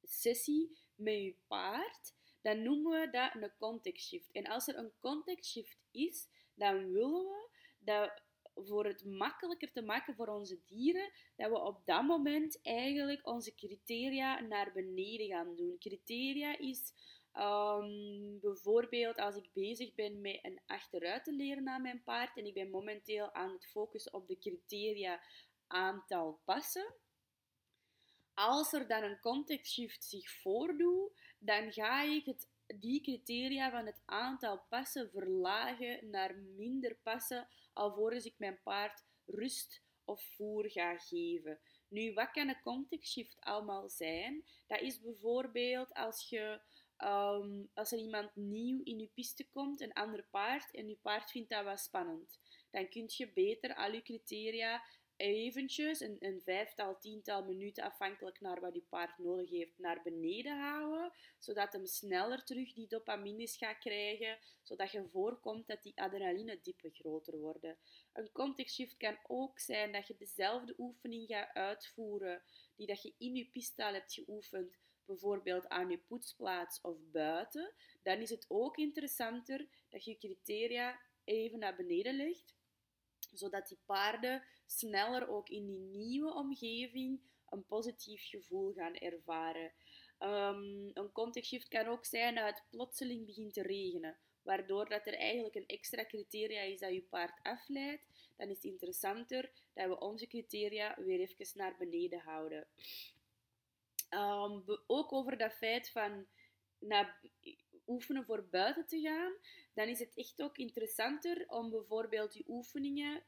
sessie 0.03 0.77
met 0.95 1.13
je 1.13 1.35
paard, 1.47 2.13
dan 2.41 2.63
noemen 2.63 3.01
we 3.01 3.09
dat 3.09 3.35
een 3.35 3.51
context 3.57 4.07
shift. 4.07 4.31
En 4.31 4.45
als 4.45 4.67
er 4.67 4.77
een 4.77 4.91
context 4.99 5.51
shift 5.51 5.77
is, 5.91 6.27
dan 6.53 6.91
willen 6.91 7.23
we 7.23 7.49
dat 7.79 8.21
voor 8.55 8.85
het 8.85 9.05
makkelijker 9.05 9.71
te 9.71 9.81
maken 9.81 10.15
voor 10.15 10.27
onze 10.27 10.59
dieren, 10.65 11.11
dat 11.35 11.49
we 11.49 11.59
op 11.59 11.85
dat 11.85 12.03
moment 12.03 12.61
eigenlijk 12.61 13.27
onze 13.27 13.55
criteria 13.55 14.39
naar 14.39 14.71
beneden 14.71 15.27
gaan 15.27 15.55
doen. 15.55 15.77
Criteria 15.79 16.57
is 16.57 16.93
Um, 17.39 18.39
bijvoorbeeld 18.39 19.17
als 19.17 19.35
ik 19.35 19.49
bezig 19.53 19.93
ben 19.93 20.21
met 20.21 20.39
een 20.41 20.61
achteruit 20.65 21.23
te 21.23 21.33
leren 21.33 21.69
aan 21.69 21.81
mijn 21.81 22.03
paard 22.03 22.37
en 22.37 22.45
ik 22.45 22.53
ben 22.53 22.69
momenteel 22.69 23.33
aan 23.33 23.51
het 23.51 23.65
focussen 23.65 24.13
op 24.13 24.27
de 24.27 24.37
criteria 24.37 25.21
aantal 25.67 26.39
passen. 26.45 26.93
Als 28.33 28.73
er 28.73 28.87
dan 28.87 29.03
een 29.03 29.19
context 29.19 29.73
shift 29.73 30.03
zich 30.03 30.29
voordoet, 30.29 31.11
dan 31.39 31.71
ga 31.71 32.03
ik 32.03 32.25
het, 32.25 32.49
die 32.79 33.01
criteria 33.01 33.71
van 33.71 33.85
het 33.85 34.01
aantal 34.05 34.61
passen 34.69 35.09
verlagen 35.11 36.09
naar 36.09 36.35
minder 36.35 36.95
passen, 37.03 37.47
alvorens 37.73 38.25
ik 38.25 38.35
mijn 38.37 38.59
paard 38.63 39.03
rust 39.25 39.81
of 40.05 40.23
voer 40.35 40.69
ga 40.69 40.97
geven. 40.97 41.59
Nu, 41.87 42.13
wat 42.13 42.31
kan 42.31 42.47
een 42.47 42.61
context 42.61 43.11
shift 43.11 43.37
allemaal 43.39 43.89
zijn? 43.89 44.45
Dat 44.67 44.81
is 44.81 45.01
bijvoorbeeld 45.01 45.93
als 45.93 46.29
je 46.29 46.61
Ehm, 46.97 47.63
als 47.73 47.91
er 47.91 47.99
iemand 47.99 48.35
nieuw 48.35 48.81
in 48.83 48.99
je 48.99 49.09
piste 49.13 49.49
komt, 49.49 49.81
een 49.81 49.93
ander 49.93 50.27
paard, 50.31 50.73
en 50.73 50.89
je 50.89 50.97
paard 51.01 51.31
vindt 51.31 51.49
dat 51.49 51.63
wel 51.63 51.77
spannend, 51.77 52.39
dan 52.71 52.89
kun 52.89 53.03
je 53.07 53.31
beter 53.33 53.75
al 53.75 53.91
je 53.91 54.01
criteria 54.01 54.83
eventjes, 55.17 55.99
een, 55.99 56.15
een 56.19 56.41
vijftal, 56.41 56.99
tiental 56.99 57.43
minuten, 57.43 57.83
afhankelijk 57.83 58.39
naar 58.39 58.59
wat 58.59 58.73
je 58.73 58.83
paard 58.89 59.17
nodig 59.17 59.49
heeft, 59.49 59.77
naar 59.77 60.01
beneden 60.03 60.59
houden, 60.59 61.13
zodat 61.37 61.73
hem 61.73 61.85
sneller 61.85 62.43
terug 62.43 62.73
die 62.73 62.87
dopamines 62.87 63.57
gaat 63.57 63.77
krijgen, 63.77 64.37
zodat 64.61 64.91
je 64.91 65.07
voorkomt 65.11 65.67
dat 65.67 65.83
die 65.83 66.01
adrenaline-diepen 66.01 66.91
groter 66.93 67.37
worden. 67.37 67.77
Een 68.13 68.31
context 68.31 68.75
shift 68.75 68.97
kan 68.97 69.17
ook 69.27 69.59
zijn 69.59 69.91
dat 69.91 70.07
je 70.07 70.15
dezelfde 70.17 70.73
oefening 70.77 71.27
gaat 71.27 71.53
uitvoeren 71.53 72.43
die 72.75 72.87
dat 72.87 73.01
je 73.01 73.13
in 73.17 73.35
je 73.35 73.49
piste 73.49 73.85
al 73.85 73.93
hebt 73.93 74.13
geoefend, 74.13 74.77
bijvoorbeeld 75.07 75.69
aan 75.69 75.89
je 75.89 75.97
poetsplaats 75.97 76.81
of 76.81 76.97
buiten, 77.11 77.73
dan 78.03 78.17
is 78.17 78.29
het 78.29 78.45
ook 78.47 78.77
interessanter 78.77 79.67
dat 79.89 80.03
je 80.03 80.17
criteria 80.17 80.99
even 81.23 81.59
naar 81.59 81.75
beneden 81.75 82.15
legt 82.15 82.55
zodat 83.33 83.67
die 83.67 83.79
paarden 83.85 84.43
sneller 84.65 85.27
ook 85.27 85.49
in 85.49 85.65
die 85.65 85.79
nieuwe 85.79 86.33
omgeving 86.33 87.19
een 87.49 87.65
positief 87.65 88.29
gevoel 88.29 88.73
gaan 88.73 88.95
ervaren. 88.95 89.71
Um, 90.19 90.91
een 90.93 91.11
contextshift 91.11 91.67
kan 91.67 91.85
ook 91.85 92.05
zijn 92.05 92.35
dat 92.35 92.45
het 92.45 92.63
plotseling 92.69 93.25
begint 93.25 93.53
te 93.53 93.61
regenen, 93.61 94.17
waardoor 94.41 94.89
dat 94.89 95.07
er 95.07 95.13
eigenlijk 95.13 95.55
een 95.55 95.67
extra 95.67 96.05
criteria 96.05 96.61
is 96.61 96.79
dat 96.79 96.93
je 96.93 97.01
paard 97.01 97.39
afleidt. 97.43 98.03
Dan 98.37 98.47
is 98.47 98.55
het 98.55 98.63
interessanter 98.63 99.51
dat 99.73 99.87
we 99.87 99.99
onze 99.99 100.27
criteria 100.27 100.95
weer 100.99 101.19
even 101.19 101.57
naar 101.57 101.75
beneden 101.77 102.19
houden. 102.19 102.67
Um, 104.09 104.63
ook 104.87 105.13
over 105.13 105.37
dat 105.37 105.53
feit 105.53 105.89
van 105.89 106.27
oefenen 107.87 108.25
voor 108.25 108.47
buiten 108.49 108.87
te 108.87 108.99
gaan, 108.99 109.33
dan 109.73 109.87
is 109.87 109.99
het 109.99 110.15
echt 110.15 110.41
ook 110.41 110.57
interessanter 110.57 111.45
om 111.47 111.69
bijvoorbeeld 111.69 112.31
die 112.31 112.45
oefeningen 112.47 113.23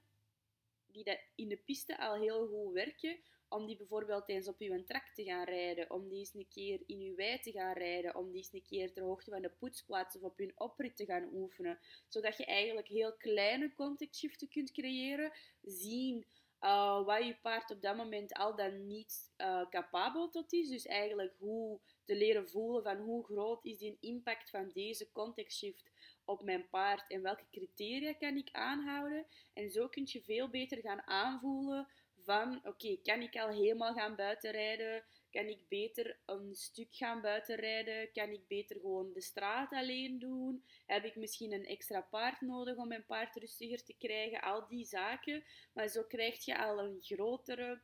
die 0.92 1.04
dat 1.04 1.20
in 1.36 1.48
de 1.48 1.58
piste 1.58 2.00
al 2.00 2.16
heel 2.16 2.48
goed 2.48 2.74
werken, 2.74 3.20
om 3.48 3.66
die 3.66 3.78
bijvoorbeeld 3.78 4.30
eens 4.30 4.48
op 4.48 4.60
uw 4.60 4.84
trak 4.84 5.08
te 5.14 5.24
gaan 5.24 5.46
rijden, 5.46 5.92
om 5.92 6.08
die 6.10 6.20
eens 6.20 6.34
een 6.34 6.48
keer 6.50 6.82
in 6.86 7.00
uw 7.00 7.16
wei 7.16 7.40
te 7.40 7.52
gaan 7.52 7.74
rijden, 7.74 8.16
om 8.16 8.32
die 8.32 8.38
eens 8.38 8.54
een 8.54 8.64
keer 8.64 8.94
ter 8.94 9.04
hoogte 9.04 9.32
van 9.32 9.42
de 9.42 9.50
poetsplaats 9.50 10.16
of 10.16 10.22
op 10.22 10.40
uw 10.40 10.52
oprit 10.56 10.96
te 10.96 11.06
gaan 11.06 11.30
oefenen. 11.34 11.80
Zodat 12.08 12.38
je 12.38 12.46
eigenlijk 12.46 12.88
heel 12.88 13.14
kleine 13.18 13.74
contextshiften 13.74 14.50
kunt 14.50 14.72
creëren, 14.72 15.32
zien 15.62 16.26
uh, 16.62 17.06
wat 17.06 17.26
je 17.26 17.38
paard 17.42 17.72
op 17.72 17.82
dat 17.82 17.96
moment 17.96 18.34
al 18.34 18.56
dan 18.56 18.88
niet 18.88 19.32
uh, 19.38 19.70
capabel 19.70 20.30
tot 20.30 20.54
is. 20.54 20.70
Dus 20.70 20.86
eigenlijk 20.86 21.34
hoe 21.38 21.80
te 22.04 22.16
leren 22.16 22.50
voelen 22.50 22.84
van 22.84 22.98
hoe 22.98 23.26
groot 23.26 23.66
is 23.66 23.78
die 23.78 23.98
impact 24.00 24.50
van 24.50 24.70
deze 24.74 25.12
contextshift 25.12 25.92
op 26.26 26.44
mijn 26.44 26.70
paard 26.70 27.12
en 27.12 27.22
welke 27.22 27.46
criteria 27.52 28.14
kan 28.14 28.38
ik 28.38 28.50
aanhouden. 28.52 29.26
En 29.54 29.70
zo 29.70 29.88
kun 29.88 30.08
je 30.08 30.22
veel 30.22 30.50
beter 30.50 30.78
gaan 30.78 31.08
aanvoelen 31.08 31.88
van 32.18 32.60
oké, 32.64 32.98
kan 33.04 33.22
ik 33.22 33.36
al 33.36 33.50
helemaal 33.50 33.94
gaan 33.94 34.16
buitenrijden? 34.16 35.04
Kan 35.32 35.46
ik 35.46 35.68
beter 35.68 36.20
een 36.26 36.56
stuk 36.56 36.96
gaan 36.96 37.22
buitenrijden? 37.22 38.12
Kan 38.12 38.30
ik 38.30 38.48
beter 38.48 38.80
gewoon 38.80 39.14
de 39.14 39.22
straat 39.22 39.72
alleen 39.72 40.20
doen? 40.20 40.64
Heb 40.86 41.04
ik 41.04 41.16
misschien 41.16 41.54
een 41.54 41.66
extra 41.66 42.02
paard 42.02 42.42
nodig 42.42 42.78
om 42.78 42.88
mijn 42.88 43.06
paard 43.06 43.36
rustiger 43.36 43.84
te 43.84 43.96
krijgen? 43.98 44.42
Al 44.42 44.68
die 44.68 44.86
zaken. 44.86 45.44
Maar 45.74 45.88
zo 45.88 46.04
krijg 46.04 46.46
je 46.46 46.58
al 46.58 46.80
een 46.80 46.98
grotere, 47.02 47.82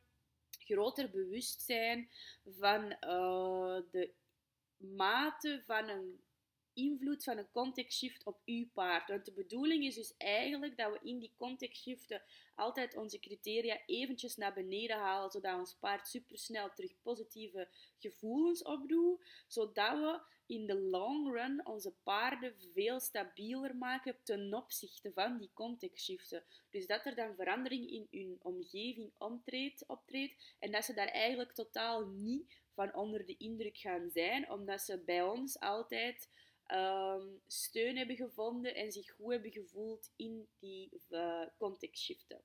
groter 0.50 1.10
bewustzijn 1.10 2.10
van 2.44 2.84
uh, 2.84 3.80
de 3.90 4.12
mate 4.76 5.62
van 5.66 5.88
een 5.88 6.25
invloed 6.76 7.24
van 7.24 7.38
een 7.38 7.50
context 7.50 7.98
shift 7.98 8.24
op 8.24 8.40
uw 8.44 8.66
paard. 8.72 9.08
Want 9.08 9.24
de 9.24 9.32
bedoeling 9.32 9.84
is 9.84 9.94
dus 9.94 10.16
eigenlijk 10.16 10.76
dat 10.76 10.92
we 10.92 11.08
in 11.08 11.18
die 11.18 11.32
context 11.36 11.82
shiften 11.82 12.22
altijd 12.54 12.96
onze 12.96 13.18
criteria 13.18 13.78
eventjes 13.86 14.36
naar 14.36 14.52
beneden 14.52 14.96
halen, 14.96 15.30
zodat 15.30 15.58
ons 15.58 15.76
paard 15.80 16.08
supersnel 16.08 16.70
terug 16.74 16.92
positieve 17.02 17.68
gevoelens 17.98 18.62
opdoet, 18.62 19.24
zodat 19.46 19.98
we 19.98 20.20
in 20.46 20.66
de 20.66 20.80
long 20.80 21.32
run 21.32 21.66
onze 21.66 21.94
paarden 22.02 22.54
veel 22.72 23.00
stabieler 23.00 23.76
maken 23.76 24.16
ten 24.22 24.54
opzichte 24.54 25.12
van 25.12 25.38
die 25.38 25.50
context 25.52 26.04
shiften. 26.04 26.44
Dus 26.70 26.86
dat 26.86 27.06
er 27.06 27.14
dan 27.14 27.34
verandering 27.34 27.90
in 27.90 28.06
hun 28.10 28.38
omgeving 28.42 29.10
optreedt, 29.18 29.84
optreedt 29.86 30.54
en 30.58 30.70
dat 30.70 30.84
ze 30.84 30.94
daar 30.94 31.08
eigenlijk 31.08 31.52
totaal 31.52 32.06
niet 32.06 32.64
van 32.74 32.94
onder 32.94 33.26
de 33.26 33.36
indruk 33.36 33.76
gaan 33.76 34.10
zijn, 34.10 34.50
omdat 34.50 34.80
ze 34.80 34.98
bij 34.98 35.22
ons 35.22 35.60
altijd 35.60 36.28
um, 36.74 37.40
steun 37.46 37.96
hebben 37.96 38.16
gevonden 38.16 38.74
en 38.74 38.92
zich 38.92 39.10
goed 39.10 39.32
hebben 39.32 39.52
gevoeld 39.52 40.12
in 40.16 40.48
die 40.58 41.00
uh, 41.10 41.46
contextshiften. 41.58 42.42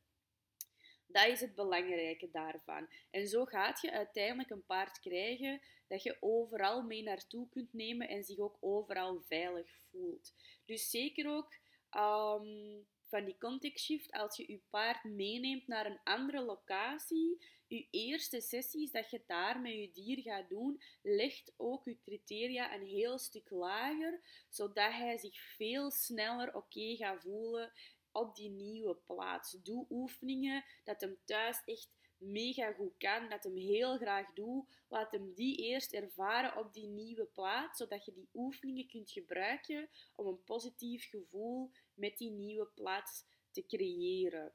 Dat 1.07 1.27
is 1.27 1.39
het 1.41 1.55
belangrijke 1.55 2.29
daarvan. 2.31 2.87
En 3.09 3.27
zo 3.27 3.45
gaat 3.45 3.81
je 3.81 3.91
uiteindelijk 3.91 4.49
een 4.49 4.65
paard 4.65 4.99
krijgen 4.99 5.61
dat 5.87 6.03
je 6.03 6.17
overal 6.19 6.83
mee 6.83 7.03
naartoe 7.03 7.49
kunt 7.49 7.73
nemen 7.73 8.07
en 8.07 8.23
zich 8.23 8.39
ook 8.39 8.57
overal 8.59 9.21
veilig 9.21 9.71
voelt. 9.89 10.33
Dus 10.65 10.89
zeker 10.89 11.29
ook 11.29 11.53
um, 11.95 12.87
van 13.11 13.25
die 13.25 13.37
context 13.37 13.85
shift, 13.85 14.11
als 14.11 14.37
je 14.37 14.51
je 14.51 14.61
paard 14.69 15.03
meeneemt 15.03 15.67
naar 15.67 15.85
een 15.85 15.99
andere 16.03 16.41
locatie, 16.41 17.45
je 17.71 17.87
eerste 17.91 18.41
sessies 18.41 18.91
dat 18.91 19.09
je 19.09 19.23
daar 19.27 19.59
met 19.61 19.71
je 19.71 19.91
dier 19.91 20.21
gaat 20.21 20.49
doen, 20.49 20.81
legt 21.01 21.53
ook 21.57 21.85
je 21.85 21.97
criteria 21.99 22.75
een 22.75 22.85
heel 22.85 23.17
stuk 23.17 23.49
lager, 23.49 24.21
zodat 24.49 24.91
hij 24.91 25.17
zich 25.17 25.39
veel 25.39 25.91
sneller 25.91 26.55
oké 26.55 26.95
gaat 26.95 27.21
voelen 27.21 27.71
op 28.11 28.35
die 28.35 28.49
nieuwe 28.49 28.95
plaats. 28.95 29.51
Doe 29.51 29.85
oefeningen 29.89 30.65
dat 30.83 31.01
hem 31.01 31.17
thuis 31.25 31.61
echt 31.65 31.89
mega 32.17 32.73
goed 32.73 32.97
kan, 32.97 33.29
dat 33.29 33.43
hem 33.43 33.55
heel 33.55 33.97
graag 33.97 34.33
doet. 34.33 34.65
Laat 34.87 35.11
hem 35.11 35.33
die 35.33 35.57
eerst 35.57 35.93
ervaren 35.93 36.57
op 36.57 36.73
die 36.73 36.87
nieuwe 36.87 37.25
plaats, 37.25 37.77
zodat 37.77 38.05
je 38.05 38.13
die 38.13 38.29
oefeningen 38.33 38.87
kunt 38.87 39.11
gebruiken 39.11 39.89
om 40.15 40.27
een 40.27 40.43
positief 40.43 41.09
gevoel 41.09 41.71
met 41.93 42.17
die 42.17 42.31
nieuwe 42.31 42.65
plaats 42.65 43.25
te 43.51 43.65
creëren. 43.65 44.53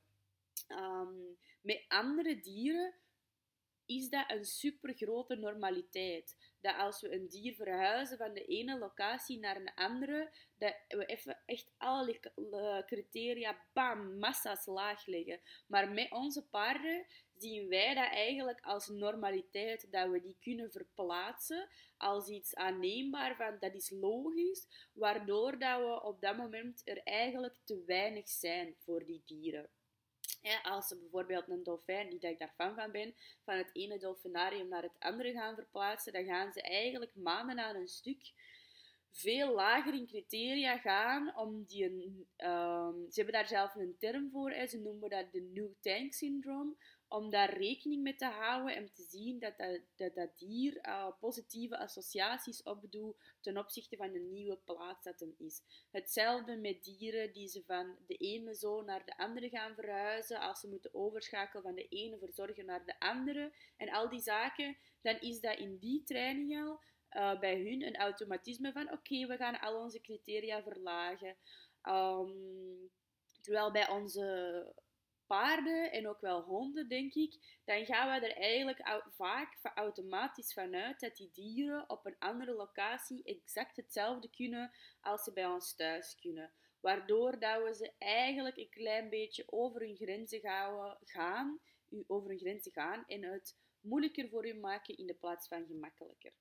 Ehm, 0.66 1.14
met 1.60 1.84
andere 1.88 2.40
dieren 2.40 2.94
is 3.86 4.08
dat 4.08 4.30
een 4.30 4.44
supergrote 4.44 5.36
normaliteit. 5.36 6.36
Dat 6.60 6.76
als 6.76 7.00
we 7.00 7.14
een 7.14 7.28
dier 7.28 7.54
verhuizen 7.54 8.16
van 8.16 8.34
de 8.34 8.44
ene 8.44 8.78
locatie 8.78 9.38
naar 9.38 9.56
een 9.56 9.74
andere, 9.74 10.32
dat 10.58 10.74
we 10.88 11.06
even 11.06 11.42
echt 11.46 11.72
alle 11.76 12.20
criteria, 12.86 13.60
bam, 13.72 14.18
massa's 14.18 14.66
laag 14.66 15.06
leggen. 15.06 15.40
Maar 15.66 15.90
met 15.90 16.10
onze 16.10 16.46
paarden 16.46 17.06
zien 17.36 17.68
wij 17.68 17.94
dat 17.94 18.10
eigenlijk 18.10 18.60
als 18.60 18.88
normaliteit, 18.88 19.92
dat 19.92 20.10
we 20.10 20.20
die 20.20 20.36
kunnen 20.40 20.70
verplaatsen 20.70 21.68
als 21.96 22.28
iets 22.28 22.54
aanneembaar 22.54 23.36
van 23.36 23.56
dat 23.60 23.74
is 23.74 23.90
logisch, 23.90 24.90
waardoor 24.92 25.58
dat 25.58 25.80
we 25.80 26.02
op 26.02 26.20
dat 26.20 26.36
moment 26.36 26.82
er 26.84 27.02
eigenlijk 27.02 27.56
te 27.64 27.82
weinig 27.86 28.28
zijn 28.28 28.74
voor 28.78 29.04
die 29.04 29.22
dieren 29.24 29.70
als 30.62 30.88
ze 30.88 30.98
bijvoorbeeld 30.98 31.48
een 31.48 31.62
dolfijn, 31.62 32.08
niet 32.08 32.22
dat 32.22 32.30
ik 32.30 32.38
daar 32.38 32.54
fan 32.56 32.74
van 32.74 32.90
ben, 32.90 33.14
van 33.44 33.56
het 33.56 33.70
ene 33.72 33.98
dolfinarium 33.98 34.68
naar 34.68 34.82
het 34.82 34.96
andere 34.98 35.32
gaan 35.32 35.54
verplaatsen, 35.54 36.12
dan 36.12 36.24
gaan 36.24 36.52
ze 36.52 36.62
eigenlijk 36.62 37.14
maanden 37.14 37.58
aan 37.58 37.76
een 37.76 37.88
stuk 37.88 38.32
veel 39.16 39.54
lager 39.54 39.94
in 39.94 40.06
criteria 40.06 40.78
gaan 40.78 41.36
om 41.36 41.64
die 41.64 42.26
ehm, 42.36 42.94
ze 42.94 43.14
hebben 43.14 43.34
daar 43.34 43.46
zelf 43.46 43.74
een 43.74 43.96
term 43.98 44.30
voor, 44.30 44.50
hè, 44.50 44.66
ze 44.66 44.78
noemen 44.78 45.10
dat 45.10 45.32
de 45.32 45.40
New 45.40 45.72
Tank 45.80 46.12
Syndrome, 46.12 46.74
om 47.08 47.30
daar 47.30 47.58
rekening 47.58 48.02
mee 48.02 48.16
te 48.16 48.24
houden 48.24 48.76
en 48.76 48.92
te 48.92 49.02
zien 49.02 49.38
dat 49.38 49.56
dat, 49.96 50.14
dat, 50.14 50.38
dier 50.38 50.86
uh, 50.86 51.08
positieve 51.20 51.78
associaties 51.78 52.62
opdoet 52.62 53.16
ten 53.40 53.58
opzichte 53.58 53.96
van 53.96 54.12
de 54.12 54.18
nieuwe 54.18 54.56
plaats 54.56 55.04
dat 55.04 55.20
hem 55.20 55.34
is. 55.38 55.62
Hetzelfde 55.90 56.56
met 56.56 56.84
dieren 56.84 57.32
die 57.32 57.48
ze 57.48 57.62
van 57.66 57.96
de 58.06 58.16
ene 58.16 58.54
zo 58.54 58.82
naar 58.82 59.04
de 59.04 59.16
andere 59.16 59.48
gaan 59.48 59.74
verhuizen, 59.74 60.40
als 60.40 60.60
ze 60.60 60.68
moeten 60.68 60.94
overschakelen 60.94 61.62
van 61.62 61.74
de 61.74 61.88
ene 61.88 62.18
verzorger 62.18 62.64
naar 62.64 62.84
de 62.84 62.98
andere 62.98 63.52
en 63.76 63.88
al 63.88 64.08
die 64.08 64.20
zaken, 64.20 64.76
dan 65.02 65.20
is 65.20 65.40
dat 65.40 65.58
in 65.58 65.78
die 65.78 66.02
training 66.02 66.56
al 66.56 66.80
uh, 67.10 67.40
bij 67.40 67.60
hun 67.60 67.82
een 67.82 67.96
automatisme 67.96 68.72
van 68.72 68.92
oké, 68.92 69.26
we 69.26 69.36
gaan 69.36 69.60
al 69.60 69.82
onze 69.82 70.00
criteria 70.00 70.62
verlagen. 70.62 71.36
Um, 71.82 72.90
terwijl 73.40 73.70
bij 73.70 73.88
onze 73.88 74.74
paarden 75.26 75.92
en 75.92 76.08
ook 76.08 76.20
wel 76.20 76.42
honden, 76.42 76.88
denk 76.88 77.14
ik, 77.14 77.60
dan 77.64 77.84
gaan 77.84 78.20
we 78.20 78.26
er 78.26 78.36
eigenlijk 78.36 79.02
vaak 79.14 79.58
automatisch 79.74 80.52
vanuit 80.52 81.00
dat 81.00 81.16
die 81.16 81.30
dieren 81.32 81.90
op 81.90 82.06
een 82.06 82.18
andere 82.18 82.52
locatie 82.52 83.24
exact 83.24 83.76
hetzelfde 83.76 84.30
kunnen 84.30 84.70
als 85.00 85.22
ze 85.22 85.32
bij 85.32 85.46
ons 85.46 85.74
thuis 85.74 86.16
kunnen. 86.20 86.52
Waardoor 86.80 87.38
dat 87.38 87.62
we 87.62 87.74
ze 87.74 87.92
eigenlijk 87.98 88.56
een 88.56 88.70
klein 88.70 89.08
beetje 89.08 89.44
over 89.46 89.80
hun 89.80 89.96
grenzen 89.96 90.40
gaan, 91.04 91.60
over 92.06 92.28
hun 92.28 92.38
grenzen 92.38 92.72
gaan 92.72 93.04
en 93.06 93.22
het 93.22 93.56
moeilijker 93.80 94.28
voor 94.28 94.44
hun 94.44 94.60
maken 94.60 94.96
in 94.96 95.06
de 95.06 95.14
plaats 95.14 95.48
van 95.48 95.66
gemakkelijker. 95.66 96.32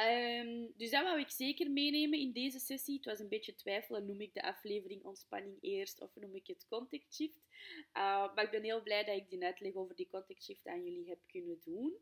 Um, 0.00 0.72
dus 0.76 0.90
dat 0.90 1.02
wou 1.02 1.20
ik 1.20 1.30
zeker 1.30 1.70
meenemen 1.70 2.18
in 2.18 2.32
deze 2.32 2.58
sessie. 2.58 2.96
Het 2.96 3.04
was 3.04 3.18
een 3.18 3.28
beetje 3.28 3.54
twijfelen, 3.54 4.06
noem 4.06 4.20
ik 4.20 4.34
de 4.34 4.42
aflevering 4.42 5.04
ontspanning 5.04 5.58
eerst 5.60 6.00
of 6.00 6.10
noem 6.14 6.34
ik 6.34 6.46
het 6.46 6.66
contact 6.68 7.14
shift. 7.14 7.40
Uh, 7.92 8.34
maar 8.34 8.44
ik 8.44 8.50
ben 8.50 8.62
heel 8.62 8.82
blij 8.82 9.04
dat 9.04 9.16
ik 9.16 9.30
die 9.30 9.44
uitleg 9.44 9.74
over 9.74 9.96
die 9.96 10.08
contact 10.10 10.44
shift 10.44 10.66
aan 10.66 10.84
jullie 10.84 11.08
heb 11.08 11.18
kunnen 11.26 11.60
doen. 11.64 11.96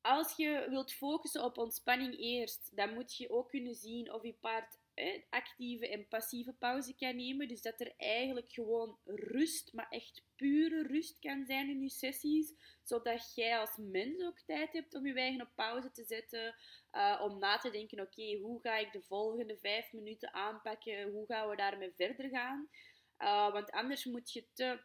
Als 0.00 0.36
je 0.36 0.66
wilt 0.68 0.92
focussen 0.92 1.44
op 1.44 1.58
ontspanning 1.58 2.18
eerst, 2.18 2.76
dan 2.76 2.94
moet 2.94 3.16
je 3.16 3.30
ook 3.30 3.48
kunnen 3.48 3.74
zien 3.74 4.12
of 4.12 4.22
je 4.22 4.34
paard 4.40 4.78
actieve 5.30 5.88
en 5.88 6.08
passieve 6.08 6.52
pauze 6.52 6.94
kan 6.94 7.16
nemen. 7.16 7.48
Dus 7.48 7.62
dat 7.62 7.80
er 7.80 7.94
eigenlijk 7.96 8.52
gewoon 8.52 8.98
rust, 9.04 9.72
maar 9.72 9.86
echt 9.90 10.24
pure 10.36 10.82
rust 10.82 11.18
kan 11.18 11.44
zijn 11.46 11.68
in 11.68 11.82
je 11.82 11.90
sessies. 11.90 12.54
Zodat 12.82 13.32
jij 13.34 13.58
als 13.58 13.76
mens 13.76 14.22
ook 14.22 14.40
tijd 14.40 14.72
hebt 14.72 14.94
om 14.94 15.06
je 15.06 15.14
eigen 15.14 15.42
op 15.42 15.50
pauze 15.54 15.90
te 15.90 16.04
zetten. 16.04 16.54
Uh, 16.96 17.20
om 17.22 17.38
na 17.38 17.58
te 17.58 17.70
denken, 17.70 18.00
oké, 18.00 18.36
hoe 18.36 18.60
ga 18.60 18.76
ik 18.76 18.92
de 18.92 19.02
volgende 19.02 19.58
vijf 19.58 19.92
minuten 19.92 20.34
aanpakken? 20.34 21.10
Hoe 21.10 21.26
gaan 21.26 21.48
we 21.48 21.56
daarmee 21.56 21.92
verder 21.96 22.28
gaan? 22.28 22.68
Uh, 23.18 23.52
want 23.52 23.70
anders 23.70 24.04
moet 24.04 24.32
je 24.32 24.46
te 24.52 24.80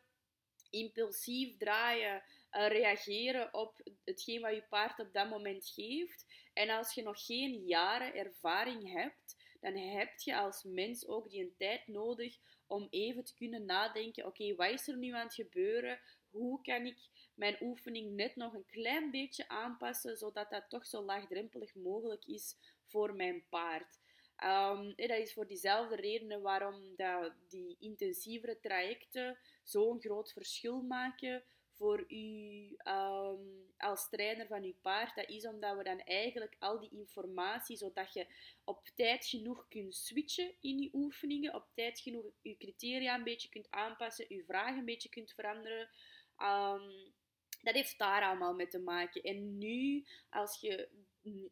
impulsief 0.69 1.57
draaien, 1.57 2.23
uh, 2.51 2.67
reageren 2.67 3.53
op 3.53 3.81
hetgeen 4.03 4.41
wat 4.41 4.53
je 4.53 4.63
paard 4.69 4.99
op 4.99 5.13
dat 5.13 5.29
moment 5.29 5.67
geeft. 5.67 6.25
En 6.53 6.69
als 6.69 6.93
je 6.93 7.03
nog 7.03 7.25
geen 7.25 7.65
jaren 7.65 8.15
ervaring 8.15 8.91
hebt, 8.93 9.35
dan 9.59 9.75
heb 9.75 10.19
je 10.19 10.37
als 10.37 10.63
mens 10.63 11.07
ook 11.07 11.29
die 11.29 11.41
een 11.41 11.55
tijd 11.57 11.87
nodig 11.87 12.37
om 12.67 12.87
even 12.89 13.23
te 13.23 13.33
kunnen 13.33 13.65
nadenken: 13.65 14.25
oké, 14.25 14.55
wat 14.55 14.69
is 14.69 14.87
er 14.87 14.97
nu 14.97 15.13
aan 15.13 15.25
het 15.25 15.33
gebeuren? 15.33 15.99
Hoe 16.29 16.61
kan 16.61 16.85
ik 16.85 16.97
mijn 17.41 17.57
oefening 17.61 18.15
net 18.15 18.35
nog 18.35 18.53
een 18.53 18.65
klein 18.65 19.11
beetje 19.11 19.47
aanpassen, 19.47 20.17
zodat 20.17 20.49
dat 20.49 20.69
toch 20.69 20.85
zo 20.85 21.03
laagdrempelig 21.03 21.75
mogelijk 21.75 22.25
is 22.25 22.55
voor 22.85 23.15
mijn 23.15 23.43
paard? 23.49 23.99
Um, 24.43 24.95
dat 24.95 25.09
is 25.09 25.33
voor 25.33 25.47
diezelfde 25.47 25.95
redenen 25.95 26.41
waarom 26.41 26.95
dat 26.95 27.33
die 27.47 27.75
intensievere 27.79 28.59
trajecten 28.59 29.37
zo'n 29.63 30.01
groot 30.01 30.31
verschil 30.31 30.81
maken 30.81 31.43
voor 31.71 32.05
u 32.07 32.73
ehm, 32.77 33.39
als 33.77 34.09
trainer 34.09 34.47
van 34.47 34.63
uw 34.63 34.75
paard. 34.81 35.15
Dat 35.15 35.29
is 35.29 35.47
omdat 35.47 35.77
we 35.77 35.83
dan 35.83 35.99
eigenlijk 35.99 36.55
al 36.59 36.79
die 36.79 36.91
informatie, 36.91 37.77
zodat 37.77 38.13
je 38.13 38.27
op 38.63 38.89
tijd 38.95 39.25
genoeg 39.25 39.67
kunt 39.67 39.95
switchen 39.95 40.53
in 40.59 40.79
je 40.79 40.89
oefeningen, 40.93 41.55
op 41.55 41.67
tijd 41.73 41.99
genoeg 41.99 42.25
je 42.41 42.57
criteria 42.57 43.15
een 43.15 43.23
beetje 43.23 43.49
kunt 43.49 43.71
aanpassen, 43.71 44.25
je 44.29 44.43
vragen 44.43 44.77
een 44.77 44.85
beetje 44.85 45.09
kunt 45.09 45.31
veranderen. 45.31 45.89
Um, 46.37 47.13
dat 47.61 47.73
heeft 47.73 47.97
daar 47.97 48.23
allemaal 48.23 48.53
mee 48.53 48.67
te 48.67 48.79
maken. 48.79 49.21
En 49.21 49.57
nu, 49.57 50.05
als 50.29 50.59
je 50.61 50.89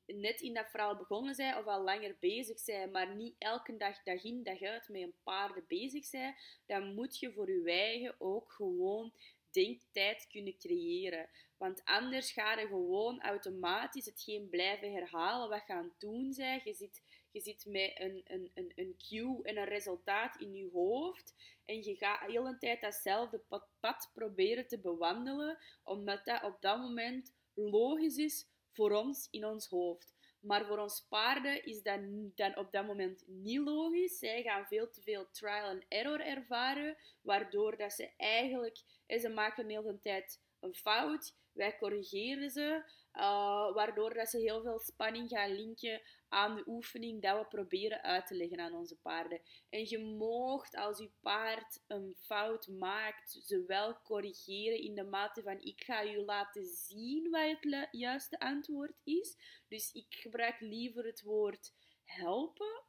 net 0.06 0.42
in 0.42 0.54
dat 0.54 0.70
verhaal 0.70 0.96
begonnen 0.96 1.36
zijn 1.36 1.58
of 1.58 1.66
al 1.66 1.84
langer 1.84 2.16
bezig 2.20 2.60
zijn, 2.60 2.92
maar 2.92 3.16
niet 3.16 3.36
elke 3.38 3.78
dag, 3.78 4.04
dag 4.04 4.24
in, 4.24 4.44
dag 4.44 4.62
uit 4.62 4.88
met 4.88 5.02
een 5.02 5.14
paarden 5.24 5.64
bezig 5.68 6.06
zijn, 6.06 6.36
dan 6.66 6.94
moet 6.94 7.20
je 7.20 7.32
voor 7.32 7.52
je 7.52 7.72
eigen 7.72 8.16
ook 8.18 8.52
gewoon 8.52 9.14
denktijd 9.52 10.28
kunnen 10.28 10.58
creëren. 10.58 11.30
Want 11.58 11.82
anders 11.84 12.32
ga 12.32 12.60
je 12.60 12.68
gewoon 12.68 13.22
automatisch 13.22 14.06
hetgeen 14.06 14.50
blijven 14.50 14.92
herhalen 14.92 15.50
wat 15.50 15.62
gaan 15.62 15.94
doen 15.98 16.34
zijn. 16.34 16.62
Je 16.64 16.74
zit, 16.74 17.04
je 17.32 17.42
zit 17.42 17.66
met 17.66 17.92
een, 17.96 18.22
een, 18.26 18.52
een, 18.54 18.72
een 18.76 18.96
cue 18.98 19.44
en 19.44 19.58
een 19.58 19.66
resultaat 19.66 20.36
in 20.36 20.56
je 20.56 20.70
hoofd. 20.74 21.36
En 21.66 21.84
je 21.84 21.96
gaat 21.96 22.26
de 22.26 22.32
hele 22.32 22.58
tijd 22.58 22.82
datzelfde 22.82 23.40
pad, 23.40 23.68
pad 23.80 24.12
proberen 24.14 24.68
te 24.68 24.80
bewandelen, 24.80 25.58
omdat 25.84 26.26
dat 26.26 26.44
op 26.44 26.62
dat 26.62 26.78
moment 26.78 27.34
logisch 27.54 28.18
is 28.18 28.48
voor 28.70 28.92
ons 28.92 29.28
in 29.32 29.46
ons 29.46 29.68
hoofd. 29.68 30.18
Maar 30.40 30.66
voor 30.66 30.78
ons 30.78 31.06
paarden 31.10 31.66
is 31.66 31.82
dat 31.82 32.00
dan 32.36 32.58
op 32.58 32.72
dat 32.72 32.86
moment 32.86 33.24
niet 33.28 33.60
logisch. 33.60 34.20
Zij 34.20 34.42
gaan 34.42 34.66
veel 34.66 34.90
te 34.90 35.02
veel 35.02 35.30
trial 35.32 35.70
and 35.70 35.86
error 35.88 36.20
ervaren, 36.20 36.98
waardoor 37.22 37.78
dat 37.78 37.94
ze 37.94 38.10
eigenlijk, 38.18 38.82
ze 39.08 39.30
maken 39.30 39.68
de 39.68 39.74
hele 39.74 40.00
tijd 40.00 40.42
een 40.60 40.76
fout. 40.76 41.36
Wij 41.52 41.78
corrigeren 41.78 42.50
ze, 42.50 42.84
uh, 43.14 43.74
waardoor 43.74 44.14
dat 44.14 44.30
ze 44.30 44.38
heel 44.38 44.62
veel 44.62 44.80
spanning 44.80 45.30
gaan 45.30 45.52
linken 45.52 46.02
aan 46.30 46.56
de 46.56 46.64
oefening 46.68 47.22
dat 47.22 47.40
we 47.40 47.46
proberen 47.48 48.02
uit 48.02 48.28
te 48.28 48.36
leggen 48.36 48.60
aan 48.60 48.74
onze 48.74 48.96
paarden. 48.96 49.42
En 49.70 49.90
je 49.90 50.00
moogt 50.00 50.76
als 50.76 50.98
je 50.98 51.12
paard 51.22 51.84
een 51.88 52.16
fout 52.20 52.68
maakt, 52.68 53.32
ze 53.32 53.64
wel 53.68 54.02
corrigeren 54.02 54.82
in 54.82 54.96
de 54.96 55.04
mate 55.04 55.42
van 55.42 55.62
ik 55.62 55.84
ga 55.84 56.02
je 56.02 56.24
laten 56.24 56.66
zien 56.66 57.30
wat 57.30 57.58
het 57.60 57.88
juiste 57.92 58.40
antwoord 58.40 59.02
is. 59.04 59.38
Dus 59.68 59.92
ik 59.92 60.06
gebruik 60.10 60.60
liever 60.60 61.06
het 61.06 61.22
woord 61.22 61.74
helpen. 62.04 62.88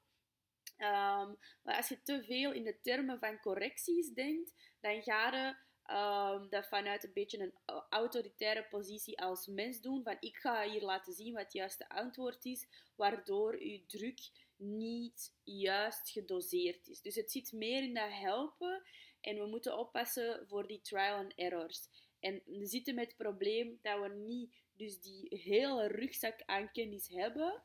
Um, 0.79 1.39
maar 1.63 1.77
als 1.77 1.89
je 1.89 2.03
te 2.03 2.23
veel 2.25 2.53
in 2.53 2.65
de 2.65 2.81
termen 2.81 3.19
van 3.19 3.41
correcties 3.41 4.13
denkt, 4.13 4.55
dan 4.81 5.03
ga 5.03 5.37
je 5.37 5.57
um, 5.93 6.49
dat 6.49 6.67
vanuit 6.67 7.05
een 7.05 7.13
beetje 7.13 7.39
een 7.39 7.55
autoritaire 7.91 8.67
positie 8.71 9.21
als 9.23 9.47
mens 9.47 9.81
doen. 9.81 10.03
Van 10.03 10.17
ik 10.21 10.37
ga 10.37 10.69
hier 10.69 10.83
laten 10.83 11.13
zien 11.13 11.33
wat 11.33 11.43
het 11.43 11.53
juiste 11.53 11.89
antwoord 11.89 12.45
is, 12.45 12.67
waardoor 12.97 13.65
je 13.65 13.87
druk 13.87 14.21
niet 14.57 15.35
juist 15.45 16.11
gedoseerd 16.11 16.89
is. 16.89 17.01
Dus 17.01 17.15
het 17.15 17.31
zit 17.31 17.53
meer 17.53 17.83
in 17.83 17.95
dat 17.95 18.13
helpen 18.13 18.83
en 19.21 19.39
we 19.39 19.47
moeten 19.47 19.79
oppassen 19.79 20.47
voor 20.49 20.67
die 20.67 20.81
trial 20.81 21.17
and 21.17 21.35
errors. 21.35 21.89
En 22.21 22.43
we 22.47 22.67
zitten 22.67 22.95
met 22.95 23.07
het 23.07 23.17
probleem 23.17 23.79
dat 23.83 24.01
we 24.01 24.09
niet 24.09 24.55
dus 24.77 25.01
die 25.01 25.41
hele 25.45 25.87
rugzak 25.87 26.43
aan 26.47 26.73
kennis 26.73 27.09
hebben, 27.09 27.63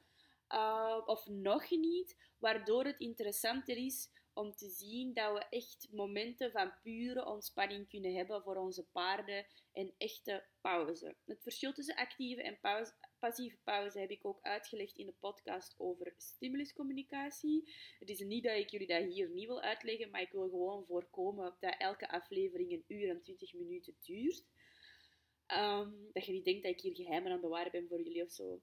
uh, 0.50 1.02
of 1.06 1.28
nog 1.28 1.70
niet, 1.70 2.18
waardoor 2.38 2.86
het 2.86 3.00
interessanter 3.00 3.78
is 3.78 4.10
om 4.36 4.56
te 4.56 4.70
zien 4.70 5.14
dat 5.14 5.34
we 5.34 5.46
echt 5.50 5.88
momenten 5.92 6.52
van 6.52 6.74
pure 6.82 7.26
ontspanning 7.26 7.90
kunnen 7.90 8.14
hebben 8.14 8.42
voor 8.42 8.56
onze 8.56 8.84
paarden 8.84 9.46
en 9.74 9.94
echte 9.98 10.44
pauze. 10.62 11.16
Het 11.26 11.42
verschil 11.42 11.74
tussen 11.74 11.96
actieve 11.96 12.44
en 12.44 12.60
passieve 13.20 13.58
pauze 13.64 14.00
heb 14.00 14.10
ik 14.10 14.26
ook 14.26 14.40
uitgelegd 14.42 14.98
in 14.98 15.06
de 15.06 15.14
podcast 15.20 15.76
over 15.78 16.14
stimuluscommunicatie. 16.18 17.74
Het 18.00 18.10
is 18.10 18.20
niet 18.20 18.44
dat 18.44 18.58
ik 18.58 18.70
jullie 18.70 18.88
dat 18.88 19.04
hier 19.04 19.30
niet 19.30 19.48
wil 19.48 19.62
uitleggen, 19.62 20.10
maar 20.10 20.22
ik 20.22 20.32
wil 20.32 20.50
gewoon 20.50 20.86
voorkomen 20.86 21.56
dat 21.60 21.76
elke 21.78 22.10
aflevering 22.10 22.72
een 22.72 22.86
uur 22.88 23.10
en 23.10 23.22
twintig 23.22 23.54
minuten 23.54 23.96
duurt. 24.00 24.44
Ehm, 25.46 25.92
dat 26.14 26.26
je 26.26 26.32
niet 26.32 26.46
denkt 26.46 26.64
dat 26.64 26.72
ik 26.72 26.82
hier 26.82 26.96
geheimen 26.96 27.26
aan 27.26 27.32
het 27.32 27.42
bewaren 27.42 27.72
ben 27.72 27.88
voor 27.88 28.02
jullie 28.02 28.24
of 28.24 28.32
zo. 28.32 28.62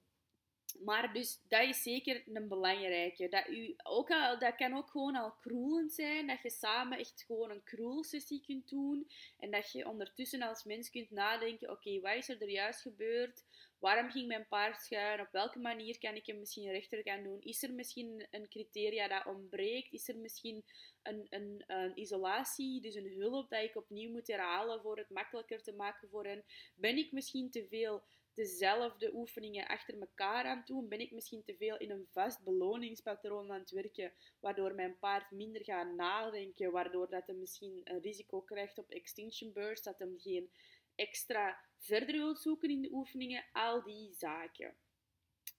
Maar 0.79 1.13
dus 1.13 1.39
dat 1.47 1.61
is 1.61 1.81
zeker 1.81 2.23
een 2.33 2.47
belangrijke. 2.47 3.29
Dat, 3.29 3.47
u, 3.47 3.75
ook 3.83 4.11
al, 4.11 4.39
dat 4.39 4.55
kan 4.55 4.77
ook 4.77 4.89
gewoon 4.89 5.15
al 5.15 5.31
kroelend 5.31 5.93
zijn. 5.93 6.27
Dat 6.27 6.41
je 6.41 6.49
samen 6.49 6.97
echt 6.97 7.23
gewoon 7.23 7.49
een 7.49 7.63
kroelsessie 7.63 8.41
kunt 8.41 8.69
doen. 8.69 9.07
En 9.37 9.51
dat 9.51 9.71
je 9.71 9.87
ondertussen 9.87 10.41
als 10.41 10.63
mens 10.63 10.89
kunt 10.89 11.11
nadenken: 11.11 11.71
oké, 11.71 11.99
wat 11.99 12.15
is 12.15 12.29
er, 12.29 12.49
juist 12.49 12.81
gebeurd? 12.81 13.43
Waarom 13.79 14.11
ging 14.11 14.27
mijn 14.27 14.47
paard 14.47 14.81
schuin? 14.81 15.19
Op 15.19 15.31
welke 15.31 15.59
manier 15.59 15.99
kan 15.99 16.15
ik 16.15 16.25
hem 16.25 16.39
misschien 16.39 16.71
rechter 16.71 17.01
gaan 17.03 17.23
doen? 17.23 17.41
Is 17.41 17.63
er 17.63 17.73
misschien 17.73 18.27
een 18.31 18.47
criteria 18.47 19.07
dat 19.07 19.25
ontbreekt? 19.25 19.93
Is 19.93 20.07
er 20.07 20.17
misschien 20.17 20.63
een, 21.01 21.27
een, 21.29 21.63
een 21.67 21.99
isolatie, 21.99 22.81
dus 22.81 22.95
een 22.95 23.13
hulp 23.17 23.49
dat 23.49 23.63
ik 23.63 23.75
opnieuw 23.75 24.11
moet 24.11 24.27
herhalen 24.27 24.81
voor 24.81 24.97
het 24.97 25.09
makkelijker 25.09 25.63
te 25.63 25.73
maken 25.73 26.09
voor 26.09 26.25
hen? 26.25 26.43
Ben 26.75 26.97
ik 26.97 27.11
misschien 27.11 27.49
te 27.49 27.67
veel 27.67 28.03
dezelfde 28.35 29.13
oefeningen 29.13 29.67
achter 29.67 29.99
elkaar 29.99 30.45
aan 30.45 30.63
doen? 30.65 30.87
Ben 30.87 30.99
ik 30.99 31.11
misschien 31.11 31.43
te 31.43 31.55
veel 31.55 31.77
in 31.77 31.91
een 31.91 32.07
vast 32.11 32.43
beloningspatroon 32.43 33.51
aan 33.51 33.59
het 33.59 33.71
werken, 33.71 34.13
waardoor 34.39 34.75
mijn 34.75 34.99
paard 34.99 35.31
minder 35.31 35.63
gaat 35.63 35.95
nadenken, 35.95 36.71
waardoor 36.71 37.09
dat 37.09 37.25
hij 37.25 37.35
misschien 37.35 37.81
een 37.83 38.01
risico 38.01 38.41
krijgt 38.41 38.77
op 38.77 38.91
extinction 38.91 39.53
burst, 39.53 39.83
dat 39.83 39.99
hem 39.99 40.19
geen 40.19 40.51
extra 40.95 41.59
verder 41.77 42.15
wil 42.15 42.35
zoeken 42.35 42.69
in 42.69 42.81
de 42.81 42.91
oefeningen, 42.91 43.45
al 43.51 43.83
die 43.83 44.13
zaken. 44.13 44.75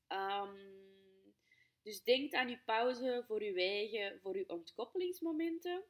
Um, 0.08 0.92
dus 1.82 2.02
denk 2.02 2.34
aan 2.34 2.48
je 2.48 2.58
pauze 2.64 3.24
voor 3.26 3.42
je 3.42 3.54
eigen, 3.54 4.20
voor 4.20 4.36
je 4.36 4.48
ontkoppelingsmomenten. 4.48 5.84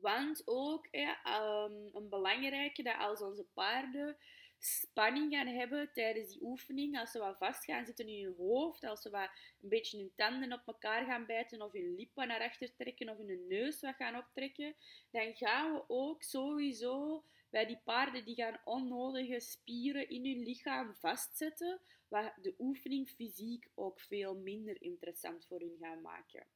Want 0.00 0.42
ook 0.44 0.88
um, 0.92 1.90
een 1.92 2.08
belangrijke 2.08 2.82
dat 2.82 2.98
als 2.98 3.22
onze 3.22 3.44
paarden 3.54 4.16
spanning 4.64 5.34
gaan 5.34 5.46
hebben 5.46 5.92
tijdens 5.92 6.28
die 6.28 6.42
oefening, 6.42 6.98
als 6.98 7.10
ze 7.10 7.18
wat 7.18 7.38
vast 7.38 7.64
gaan 7.64 7.86
zitten 7.86 8.08
in 8.08 8.24
hun 8.24 8.34
hoofd, 8.36 8.84
als 8.84 9.02
ze 9.02 9.10
wat 9.10 9.30
een 9.62 9.68
beetje 9.68 9.98
hun 9.98 10.12
tanden 10.16 10.52
op 10.52 10.62
elkaar 10.66 11.04
gaan 11.04 11.26
bijten 11.26 11.62
of 11.62 11.72
hun 11.72 11.94
lippen 11.94 12.28
naar 12.28 12.40
achter 12.40 12.74
trekken 12.76 13.08
of 13.08 13.16
hun 13.16 13.46
neus 13.48 13.80
wat 13.80 13.94
gaan 13.94 14.16
optrekken, 14.16 14.74
dan 15.10 15.34
gaan 15.34 15.72
we 15.72 15.84
ook 15.88 16.22
sowieso 16.22 17.24
bij 17.50 17.66
die 17.66 17.80
paarden 17.84 18.24
die 18.24 18.34
gaan 18.34 18.60
onnodige 18.64 19.40
spieren 19.40 20.08
in 20.08 20.24
hun 20.24 20.42
lichaam 20.42 20.94
vastzetten, 20.94 21.80
wat 22.08 22.32
de 22.42 22.54
oefening 22.58 23.08
fysiek 23.08 23.68
ook 23.74 24.00
veel 24.00 24.34
minder 24.34 24.82
interessant 24.82 25.46
voor 25.46 25.60
hun 25.60 25.76
gaan 25.80 26.00
maken. 26.00 26.46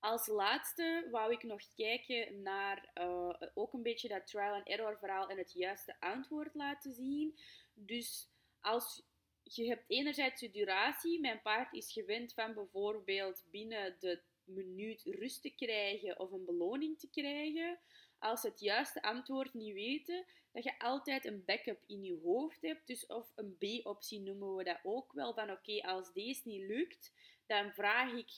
Als 0.00 0.26
laatste 0.26 1.08
wou 1.10 1.32
ik 1.32 1.42
nog 1.42 1.60
kijken 1.74 2.42
naar 2.42 2.90
uh, 2.94 3.32
ook 3.54 3.72
een 3.72 3.82
beetje 3.82 4.08
dat 4.08 4.26
trial 4.26 4.54
and 4.54 4.66
error 4.66 4.98
verhaal 4.98 5.28
en 5.28 5.38
het 5.38 5.52
juiste 5.52 5.96
antwoord 6.00 6.54
laten 6.54 6.92
zien. 6.92 7.38
Dus 7.74 8.28
als 8.60 9.02
je 9.42 9.66
hebt 9.66 9.84
enerzijds 9.86 10.40
je 10.40 10.50
duratie. 10.50 11.20
Mijn 11.20 11.42
paard 11.42 11.72
is 11.72 11.92
gewend 11.92 12.34
van 12.34 12.54
bijvoorbeeld 12.54 13.44
binnen 13.50 13.96
de 13.98 14.20
minuut 14.44 15.02
rust 15.04 15.42
te 15.42 15.50
krijgen 15.50 16.18
of 16.20 16.30
een 16.30 16.44
beloning 16.44 16.98
te 16.98 17.10
krijgen. 17.10 17.78
Als 18.18 18.40
ze 18.40 18.48
het 18.48 18.60
juiste 18.60 19.02
antwoord 19.02 19.54
niet 19.54 19.74
weten, 19.74 20.24
dat 20.52 20.64
je 20.64 20.78
altijd 20.78 21.24
een 21.24 21.44
backup 21.44 21.82
in 21.86 22.02
je 22.02 22.18
hoofd 22.22 22.62
hebt. 22.62 22.86
Dus 22.86 23.06
of 23.06 23.32
een 23.34 23.56
B-optie 23.58 24.20
noemen 24.20 24.56
we 24.56 24.64
dat 24.64 24.78
ook 24.82 25.12
wel. 25.12 25.34
Van 25.34 25.50
oké, 25.50 25.80
als 25.80 26.12
deze 26.12 26.40
niet 26.44 26.62
lukt, 26.62 27.12
dan 27.46 27.72
vraag 27.72 28.12
ik 28.12 28.30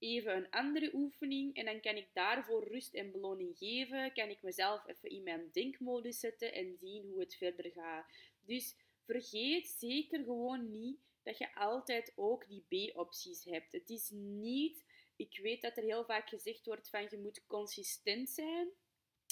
even 0.00 0.36
een 0.36 0.50
andere 0.50 0.90
oefening 0.94 1.54
en 1.54 1.64
dan 1.64 1.80
kan 1.80 1.96
ik 1.96 2.08
daarvoor 2.12 2.68
rust 2.68 2.94
en 2.94 3.10
beloning 3.10 3.58
geven. 3.58 4.12
Kan 4.12 4.28
ik 4.28 4.42
mezelf 4.42 4.86
even 4.86 5.10
in 5.10 5.22
mijn 5.22 5.48
denkmodus 5.52 6.20
zetten 6.20 6.52
en 6.52 6.76
zien 6.78 7.06
hoe 7.06 7.20
het 7.20 7.34
verder 7.34 7.70
gaat. 7.70 8.06
Dus 8.40 8.74
vergeet 9.04 9.68
zeker 9.68 10.24
gewoon 10.24 10.70
niet 10.70 11.00
dat 11.22 11.38
je 11.38 11.54
altijd 11.54 12.12
ook 12.16 12.48
die 12.48 12.92
B-opties 12.92 13.44
hebt. 13.44 13.72
Het 13.72 13.90
is 13.90 14.10
niet 14.12 14.84
ik 15.16 15.38
weet 15.42 15.62
dat 15.62 15.76
er 15.76 15.82
heel 15.82 16.04
vaak 16.04 16.28
gezegd 16.28 16.66
wordt 16.66 16.90
van 16.90 17.06
je 17.10 17.18
moet 17.18 17.46
consistent 17.46 18.30
zijn 18.30 18.68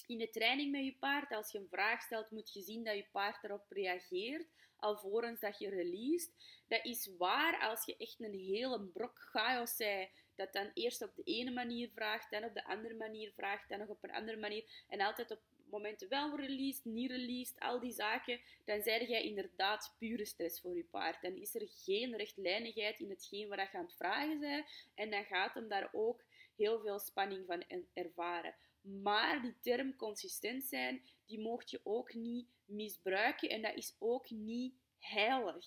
in 0.07 0.18
de 0.18 0.31
training 0.31 0.70
met 0.70 0.85
je 0.85 0.96
paard. 0.98 1.33
Als 1.33 1.52
je 1.52 1.59
een 1.59 1.68
vraag 1.68 2.02
stelt, 2.02 2.31
moet 2.31 2.52
je 2.52 2.62
zien 2.62 2.85
dat 2.85 2.96
je 2.96 3.07
paard 3.12 3.44
erop 3.44 3.64
reageert 3.68 4.46
alvorens 4.78 5.40
dat 5.40 5.59
je 5.59 5.68
released. 5.68 6.33
Dat 6.68 6.85
is 6.85 7.11
waar 7.18 7.61
als 7.61 7.85
je 7.85 7.96
echt 7.96 8.20
een 8.20 8.35
hele 8.35 8.81
brok 8.81 9.18
chaos 9.18 9.76
zei, 9.76 10.09
dat 10.38 10.53
dan 10.53 10.70
eerst 10.74 11.03
op 11.03 11.16
de 11.16 11.22
ene 11.22 11.51
manier 11.51 11.90
vraagt, 11.94 12.31
dan 12.31 12.44
op 12.44 12.55
de 12.55 12.64
andere 12.64 12.94
manier 12.94 13.33
vraagt, 13.33 13.68
dan 13.68 13.79
nog 13.79 13.88
op 13.88 14.05
een 14.05 14.12
andere 14.12 14.38
manier 14.38 14.85
en 14.88 15.01
altijd 15.01 15.31
op 15.31 15.40
momenten 15.70 16.09
wel 16.09 16.37
released, 16.37 16.85
niet 16.85 17.11
released, 17.11 17.61
al 17.61 17.81
die 17.81 17.92
zaken, 17.92 18.40
dan 18.64 18.83
zeg 18.83 19.09
jij 19.09 19.22
inderdaad 19.22 19.94
pure 19.98 20.24
stress 20.24 20.61
voor 20.61 20.77
je 20.77 20.85
paard. 20.85 21.22
Dan 21.22 21.35
is 21.35 21.55
er 21.55 21.68
geen 21.68 22.16
rechtlijnigheid 22.16 23.01
in 23.01 23.11
hetgeen 23.11 23.48
wat 23.48 23.59
je 23.59 23.79
aan 23.79 23.85
het 23.85 23.96
vragen 23.96 24.40
bent 24.40 24.66
en 24.94 25.11
dan 25.11 25.24
gaat 25.24 25.55
hem 25.55 25.68
daar 25.68 25.88
ook 25.92 26.24
heel 26.57 26.81
veel 26.81 26.98
spanning 26.98 27.46
van 27.46 27.64
ervaren. 27.92 28.55
Maar 28.81 29.42
die 29.42 29.55
term 29.61 29.96
consistent 29.96 30.64
zijn, 30.64 31.03
die 31.27 31.40
mocht 31.40 31.70
je 31.70 31.81
ook 31.85 32.14
niet 32.14 32.48
misbruiken 32.64 33.48
en 33.48 33.62
dat 33.62 33.74
is 33.74 33.96
ook 33.98 34.31
niet 34.31 34.74
heilig. 34.98 35.66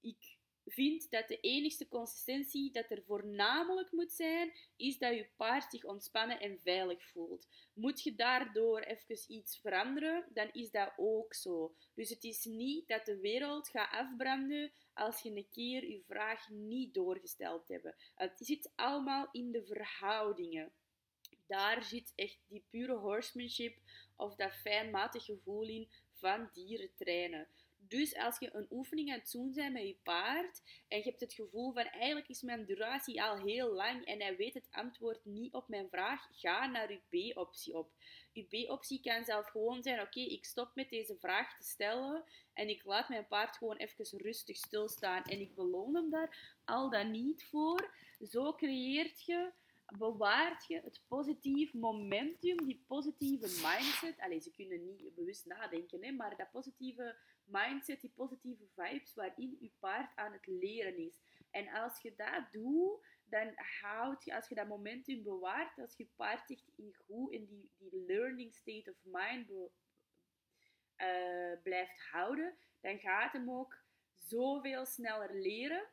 ik 0.00 0.35
vind 0.66 1.10
dat 1.10 1.28
de 1.28 1.40
enige 1.40 1.88
consistentie 1.88 2.72
dat 2.72 2.90
er 2.90 3.02
voornamelijk 3.02 3.92
moet 3.92 4.12
zijn, 4.12 4.52
is 4.76 4.98
dat 4.98 5.14
je 5.14 5.28
paard 5.36 5.70
zich 5.70 5.84
ontspannen 5.84 6.40
en 6.40 6.60
veilig 6.60 7.06
voelt. 7.06 7.48
Moet 7.72 8.02
je 8.02 8.14
daardoor 8.14 8.80
even 8.80 9.32
iets 9.32 9.58
veranderen, 9.58 10.24
dan 10.34 10.48
is 10.52 10.70
dat 10.70 10.92
ook 10.96 11.34
zo. 11.34 11.74
Dus 11.94 12.10
het 12.10 12.24
is 12.24 12.44
niet 12.44 12.88
dat 12.88 13.04
de 13.04 13.20
wereld 13.20 13.68
gaat 13.68 13.92
afbranden 13.92 14.72
als 14.94 15.22
je 15.22 15.30
een 15.30 15.48
keer 15.50 15.88
je 15.88 16.02
vraag 16.06 16.48
niet 16.48 16.94
doorgesteld 16.94 17.68
hebt. 17.68 17.94
Het 18.14 18.32
zit 18.36 18.72
allemaal 18.74 19.28
in 19.32 19.50
de 19.52 19.64
verhoudingen. 19.64 20.72
Daar 21.46 21.82
zit 21.82 22.12
echt 22.14 22.38
die 22.48 22.64
pure 22.70 22.96
horsemanship 22.96 23.78
of 24.16 24.34
dat 24.34 24.52
fijnmatig 24.52 25.24
gevoel 25.24 25.68
in 25.68 25.88
van 26.12 26.50
dieren 26.52 26.90
trainen. 26.96 27.48
Dus 27.88 28.16
als 28.16 28.38
je 28.38 28.54
een 28.54 28.66
oefening 28.70 29.12
aan 29.12 29.18
het 29.18 29.32
doen 29.32 29.52
bent 29.52 29.72
met 29.72 29.82
je 29.82 29.96
paard 30.02 30.62
en 30.88 30.98
je 30.98 31.04
hebt 31.04 31.20
het 31.20 31.32
gevoel 31.32 31.72
van 31.72 31.84
eigenlijk 31.84 32.28
is 32.28 32.42
mijn 32.42 32.64
duratie 32.64 33.22
al 33.22 33.36
heel 33.38 33.72
lang 33.72 34.04
en 34.04 34.20
hij 34.20 34.36
weet 34.36 34.54
het 34.54 34.68
antwoord 34.70 35.24
niet 35.24 35.54
op 35.54 35.68
mijn 35.68 35.88
vraag, 35.88 36.28
ga 36.32 36.66
naar 36.66 36.92
je 36.92 37.32
B-optie 37.32 37.74
op. 37.74 37.90
Je 38.32 38.42
B-optie 38.42 39.00
kan 39.00 39.24
zelf 39.24 39.46
gewoon 39.46 39.82
zijn, 39.82 40.00
oké, 40.00 40.20
ik 40.20 40.44
stop 40.44 40.70
met 40.74 40.90
deze 40.90 41.16
vraag 41.18 41.56
te 41.56 41.62
stellen 41.62 42.24
en 42.52 42.68
ik 42.68 42.84
laat 42.84 43.08
mijn 43.08 43.26
paard 43.26 43.56
gewoon 43.56 43.76
even 43.76 44.18
rustig 44.18 44.56
stilstaan 44.56 45.22
en 45.22 45.40
ik 45.40 45.54
beloon 45.54 45.94
hem 45.94 46.10
daar 46.10 46.56
al 46.64 46.90
dan 46.90 47.10
niet 47.10 47.44
voor. 47.44 47.94
Zo 48.20 48.54
creëert 48.54 49.24
je 49.24 49.52
bewaart 49.86 50.66
je 50.66 50.80
het 50.84 51.00
positieve 51.08 51.78
momentum, 51.78 52.66
die 52.66 52.84
positieve 52.86 53.46
mindset. 53.46 54.20
Allee, 54.20 54.40
ze 54.40 54.50
kunnen 54.50 54.84
niet 54.84 55.14
bewust 55.14 55.46
nadenken, 55.46 56.04
hè, 56.04 56.12
maar 56.12 56.36
dat 56.36 56.50
positieve 56.50 57.16
mindset, 57.46 58.00
die 58.00 58.12
positieve 58.14 58.66
vibes 58.74 59.14
waarin 59.14 59.56
je 59.60 59.70
paard 59.78 60.16
aan 60.16 60.32
het 60.32 60.46
leren 60.46 60.96
is. 60.96 61.20
En 61.50 61.68
als 61.68 62.02
je 62.02 62.14
dat 62.16 62.52
doet, 62.52 63.04
dan 63.24 63.52
houd 63.80 64.24
je, 64.24 64.34
als 64.34 64.48
je 64.48 64.54
dat 64.54 64.68
momentum 64.68 65.22
bewaart, 65.22 65.78
als 65.78 65.96
je 65.96 66.08
paard 66.16 66.50
echt 66.50 66.72
in 66.76 66.94
goed 66.94 67.32
in 67.32 67.46
die, 67.46 67.70
die 67.78 68.04
learning 68.06 68.54
state 68.54 68.90
of 68.90 68.96
mind 69.02 69.50
uh, 69.50 69.62
blijft 71.62 72.00
houden, 72.10 72.56
dan 72.80 72.98
gaat 72.98 73.32
hem 73.32 73.50
ook 73.50 73.76
zoveel 74.14 74.86
sneller 74.86 75.34
leren 75.34 75.88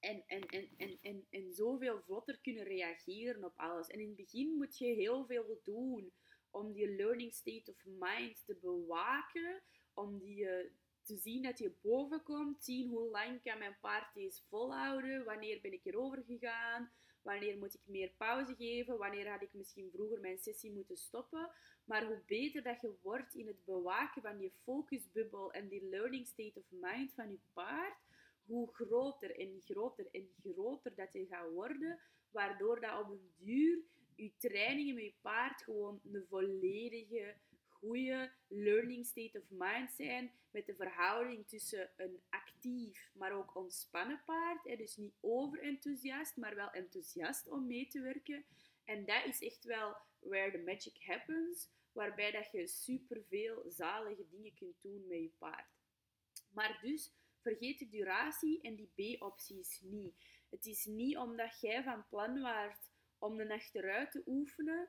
en, 0.00 0.22
en, 0.26 0.40
en, 0.40 0.68
en, 0.76 0.98
en, 1.00 1.26
en 1.30 1.52
zoveel 1.52 2.02
vlotter 2.02 2.40
kunnen 2.40 2.64
reageren 2.64 3.44
op 3.44 3.56
alles. 3.56 3.88
En 3.88 4.00
in 4.00 4.06
het 4.06 4.16
begin 4.16 4.56
moet 4.56 4.78
je 4.78 4.86
heel 4.86 5.26
veel 5.26 5.60
doen 5.64 6.12
om 6.50 6.72
die 6.72 6.96
learning 6.96 7.34
state 7.34 7.70
of 7.70 7.84
mind 7.84 8.44
te 8.44 8.54
bewaken, 8.54 9.62
om 9.96 10.18
die 10.18 10.48
eh, 10.48 10.70
te 11.02 11.16
zien 11.16 11.42
dat 11.42 11.58
je 11.58 11.72
boven 11.82 12.22
komt, 12.22 12.64
zien 12.64 12.88
hoe 12.88 13.10
lang 13.10 13.42
kan 13.42 13.58
mijn 13.58 13.76
deze 14.14 14.42
volhouden, 14.48 15.24
wanneer 15.24 15.60
ben 15.60 15.72
ik 15.72 15.84
erover 15.84 16.22
gegaan, 16.26 16.90
wanneer 17.22 17.58
moet 17.58 17.74
ik 17.74 17.80
meer 17.84 18.10
pauze 18.16 18.54
geven, 18.54 18.98
wanneer 18.98 19.30
had 19.30 19.42
ik 19.42 19.52
misschien 19.52 19.90
vroeger 19.92 20.20
mijn 20.20 20.38
sessie 20.38 20.72
moeten 20.72 20.96
stoppen. 20.96 21.50
Maar 21.84 22.06
hoe 22.06 22.22
beter 22.26 22.62
dat 22.62 22.80
je 22.80 22.94
wordt 23.02 23.34
in 23.34 23.46
het 23.46 23.64
bewaken 23.64 24.22
van 24.22 24.40
je 24.40 24.50
focusbubbel 24.62 25.52
en 25.52 25.68
die 25.68 25.88
learning 25.88 26.26
state 26.26 26.58
of 26.58 26.64
mind 26.70 27.12
van 27.12 27.30
je 27.30 27.38
paard, 27.52 27.96
hoe 28.44 28.74
groter 28.74 29.38
en 29.38 29.60
groter 29.64 30.08
en 30.12 30.28
groter 30.42 30.94
dat 30.94 31.12
je 31.12 31.26
gaat 31.26 31.50
worden, 31.50 31.98
waardoor 32.30 32.80
dat 32.80 33.00
op 33.00 33.10
een 33.10 33.30
duur 33.36 33.78
je 34.14 34.32
trainingen 34.38 34.94
met 34.94 35.04
je 35.04 35.14
paard 35.20 35.62
gewoon 35.62 36.00
een 36.12 36.26
volledige, 36.28 37.34
goede 37.86 38.32
learning 38.48 39.06
state 39.06 39.38
of 39.38 39.44
mind 39.48 39.92
zijn, 39.92 40.32
met 40.50 40.66
de 40.66 40.74
verhouding 40.74 41.48
tussen 41.48 41.90
een 41.96 42.20
actief, 42.28 43.10
maar 43.14 43.32
ook 43.32 43.56
ontspannen 43.56 44.22
paard, 44.24 44.64
dus 44.64 44.96
niet 44.96 45.14
overenthousiast, 45.20 46.36
maar 46.36 46.54
wel 46.54 46.70
enthousiast 46.70 47.48
om 47.48 47.66
mee 47.66 47.88
te 47.88 48.00
werken. 48.00 48.44
En 48.84 49.04
dat 49.04 49.24
is 49.24 49.42
echt 49.42 49.64
wel 49.64 49.96
where 50.18 50.50
the 50.50 50.58
magic 50.58 50.96
happens, 51.04 51.68
waarbij 51.92 52.30
dat 52.30 52.50
je 52.52 52.66
superveel 52.66 53.64
zalige 53.68 54.26
dingen 54.30 54.54
kunt 54.54 54.82
doen 54.82 55.06
met 55.06 55.18
je 55.18 55.32
paard. 55.38 55.70
Maar 56.52 56.78
dus, 56.82 57.12
vergeet 57.40 57.78
de 57.78 57.88
duratie 57.88 58.60
en 58.60 58.74
die 58.74 59.16
B-opties 59.16 59.80
niet. 59.80 60.14
Het 60.50 60.66
is 60.66 60.84
niet 60.84 61.16
omdat 61.16 61.60
jij 61.60 61.82
van 61.82 62.06
plan 62.08 62.40
waart 62.40 62.90
om 63.18 63.36
de 63.36 63.54
achteruit 63.54 64.10
te 64.10 64.22
oefenen, 64.26 64.88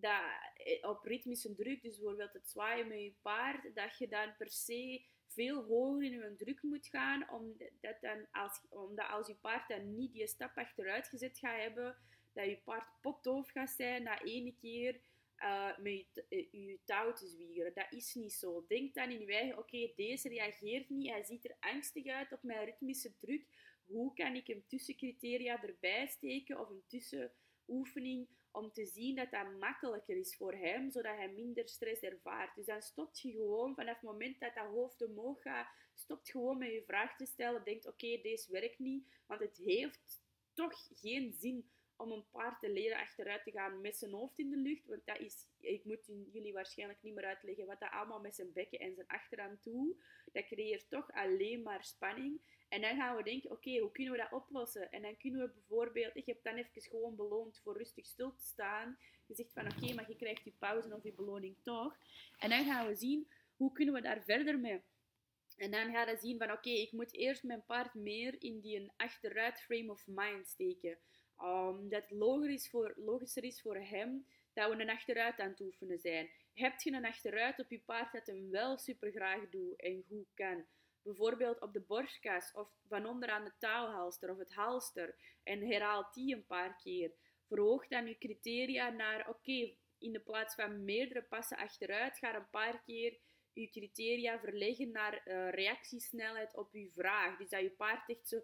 dat 0.00 0.22
eh, 0.54 0.88
op 0.88 1.04
ritmische 1.04 1.54
druk, 1.54 1.82
dus 1.82 1.96
bijvoorbeeld 1.96 2.32
het 2.32 2.48
zwaaien 2.48 2.88
met 2.88 3.00
je 3.00 3.14
paard, 3.22 3.74
dat 3.74 3.98
je 3.98 4.08
dan 4.08 4.36
per 4.36 4.50
se 4.50 5.04
veel 5.26 5.64
hoger 5.64 6.02
in 6.02 6.12
je 6.12 6.34
druk 6.36 6.62
moet 6.62 6.86
gaan, 6.86 7.30
omdat, 7.30 8.00
dan 8.00 8.26
als, 8.32 8.60
omdat 8.68 9.08
als 9.08 9.26
je 9.26 9.34
paard 9.34 9.68
dan 9.68 9.94
niet 9.94 10.12
die 10.12 10.26
stap 10.26 10.56
achteruit 10.56 11.08
gezet 11.08 11.38
gaat 11.38 11.60
hebben, 11.60 11.96
dat 12.32 12.44
je 12.44 12.60
paard 12.64 12.86
potdoof 13.00 13.50
gaat 13.50 13.70
zijn 13.70 14.02
na 14.02 14.22
ene 14.22 14.54
keer 14.60 15.00
uh, 15.42 15.78
met 15.78 16.06
je, 16.12 16.24
uh, 16.28 16.46
je, 16.50 16.78
touw 16.84 17.12
te 17.12 17.26
zwieren. 17.26 17.74
Dat 17.74 17.86
is 17.90 18.14
niet 18.14 18.32
zo. 18.32 18.64
Denk 18.68 18.94
dan 18.94 19.10
in 19.10 19.20
je 19.20 19.32
eigen, 19.32 19.58
oké, 19.58 19.92
deze 19.96 20.28
reageert 20.28 20.88
niet, 20.88 21.10
hij 21.10 21.24
ziet 21.24 21.44
er 21.44 21.56
angstig 21.60 22.06
uit 22.06 22.32
op 22.32 22.42
mijn 22.42 22.64
ritmische 22.64 23.16
druk. 23.16 23.46
Hoe 23.84 24.14
kan 24.14 24.34
ik 24.34 24.48
een 24.48 24.64
tussencriteria 24.66 25.62
erbij 25.62 26.06
steken 26.06 26.60
of 26.60 26.68
een 26.68 26.82
tussenoefening 27.68 28.28
om 28.50 28.72
te 28.72 28.86
zien 28.86 29.16
dat 29.16 29.30
dat 29.30 29.58
makkelijker 29.58 30.16
is 30.16 30.36
voor 30.36 30.52
hem, 30.52 30.90
zodat 30.90 31.16
hij 31.16 31.28
minder 31.28 31.68
stress 31.68 32.02
ervaart. 32.02 32.54
Dus 32.54 32.66
dan 32.66 32.82
stopt 32.82 33.20
je 33.20 33.30
gewoon, 33.30 33.74
vanaf 33.74 33.94
het 33.94 34.02
moment 34.02 34.40
dat 34.40 34.54
dat 34.54 34.66
hoofd 34.66 35.02
omhoog 35.02 35.42
gaat, 35.42 35.68
stopt 35.94 36.30
gewoon 36.30 36.58
met 36.58 36.72
je 36.72 36.82
vraag 36.86 37.16
te 37.16 37.26
stellen. 37.26 37.64
Denkt, 37.64 37.86
oké, 37.86 38.20
deze 38.22 38.52
werkt 38.52 38.78
niet, 38.78 39.06
want 39.26 39.40
het 39.40 39.56
heeft 39.56 40.20
toch 40.54 40.88
geen 40.94 41.32
zin 41.32 41.70
om 41.96 42.12
een 42.12 42.30
paard 42.30 42.60
te 42.60 42.70
leren 42.70 42.98
achteruit 42.98 43.44
te 43.44 43.50
gaan 43.50 43.80
met 43.80 43.96
zijn 43.96 44.12
hoofd 44.12 44.38
in 44.38 44.50
de 44.50 44.56
lucht. 44.56 44.86
Want 44.86 45.06
dat 45.06 45.18
is, 45.18 45.46
ik 45.60 45.84
moet 45.84 46.06
jullie 46.32 46.52
waarschijnlijk 46.52 47.02
niet 47.02 47.14
meer 47.14 47.24
uitleggen 47.24 47.66
wat 47.66 47.80
dat 47.80 47.90
allemaal 47.90 48.20
met 48.20 48.34
zijn 48.34 48.52
bekken 48.52 48.78
en 48.78 48.94
zijn 48.94 49.06
achteraan 49.06 49.58
toe. 49.60 49.96
Dat 50.32 50.46
creëert 50.46 50.90
toch 50.90 51.12
alleen 51.12 51.62
maar 51.62 51.84
spanning. 51.84 52.40
En 52.68 52.80
dan 52.80 52.96
gaan 52.96 53.16
we 53.16 53.22
denken, 53.22 53.50
oké, 53.50 53.78
hoe 53.78 53.92
kunnen 53.92 54.12
we 54.12 54.18
dat 54.18 54.32
oplossen? 54.32 54.92
En 54.92 55.02
dan 55.02 55.16
kunnen 55.16 55.40
we 55.40 55.50
bijvoorbeeld, 55.52 56.16
ik 56.16 56.26
heb 56.26 56.42
dan 56.42 56.54
even 56.54 56.82
gewoon 56.82 57.16
beloond 57.16 57.60
voor 57.62 57.76
rustig 57.76 58.06
stil 58.06 58.34
te 58.34 58.44
staan. 58.44 58.98
Je 59.26 59.34
zegt 59.34 59.52
van, 59.52 59.66
oké, 59.66 59.94
maar 59.94 60.08
je 60.08 60.16
krijgt 60.16 60.44
je 60.44 60.52
pauze 60.58 60.94
of 60.94 61.02
je 61.02 61.12
beloning 61.12 61.56
toch. 61.62 61.96
En 62.38 62.50
dan 62.50 62.64
gaan 62.64 62.86
we 62.86 62.94
zien, 62.94 63.28
hoe 63.56 63.72
kunnen 63.72 63.94
we 63.94 64.00
daar 64.00 64.22
verder 64.22 64.58
mee? 64.58 64.80
En 65.56 65.70
dan 65.70 65.92
gaan 65.92 66.06
we 66.06 66.16
zien 66.16 66.38
van, 66.38 66.52
oké, 66.52 66.70
ik 66.70 66.92
moet 66.92 67.14
eerst 67.14 67.42
mijn 67.42 67.64
paard 67.64 67.94
meer 67.94 68.42
in 68.42 68.60
die 68.60 68.92
achteruit 68.96 69.60
frame 69.60 69.90
of 69.90 70.06
mind 70.06 70.48
steken. 70.48 70.98
Um, 71.42 71.88
dat 71.88 72.08
het 72.08 72.68
voor, 72.68 72.92
logischer 72.96 73.44
is 73.44 73.60
voor 73.60 73.76
hem 73.76 74.26
dat 74.52 74.70
we 74.70 74.82
een 74.82 74.90
achteruit 74.90 75.40
aan 75.40 75.48
het 75.48 75.60
oefenen 75.60 75.98
zijn. 75.98 76.30
Heb 76.54 76.80
je 76.80 76.92
een 76.92 77.04
achteruit 77.04 77.58
op 77.58 77.70
je 77.70 77.80
paard 77.80 78.12
dat 78.12 78.26
hem 78.26 78.50
wel 78.50 78.78
super 78.78 79.10
graag 79.10 79.48
doet 79.50 79.80
en 79.80 80.04
goed 80.08 80.34
kan? 80.34 80.64
Bijvoorbeeld 81.08 81.60
op 81.60 81.72
de 81.72 81.80
borstkas 81.80 82.52
of 82.52 82.68
van 82.88 83.06
onderaan 83.06 83.44
de 83.44 83.52
touwhalster 83.58 84.30
of 84.30 84.38
het 84.38 84.54
halster 84.54 85.14
en 85.42 85.66
herhaalt 85.66 86.14
die 86.14 86.34
een 86.34 86.46
paar 86.46 86.76
keer. 86.76 87.12
Verhoog 87.46 87.86
dan 87.86 88.06
je 88.06 88.18
criteria 88.18 88.90
naar, 88.90 89.28
oké, 89.28 89.74
in 89.98 90.12
de 90.12 90.20
plaats 90.20 90.54
van 90.54 90.84
meerdere 90.84 91.22
passen 91.22 91.56
achteruit, 91.56 92.18
ga 92.18 92.34
een 92.34 92.50
paar 92.50 92.82
keer 92.82 93.18
je 93.52 93.70
criteria 93.70 94.38
verleggen 94.38 94.90
naar 94.90 95.22
uh, 95.24 95.50
reactiesnelheid 95.50 96.56
op 96.56 96.72
je 96.72 96.90
vraag. 96.90 97.36
Dus 97.38 97.48
dat 97.48 97.60
je 97.60 97.70
paard 97.70 98.08
echt 98.08 98.28
zo, 98.28 98.40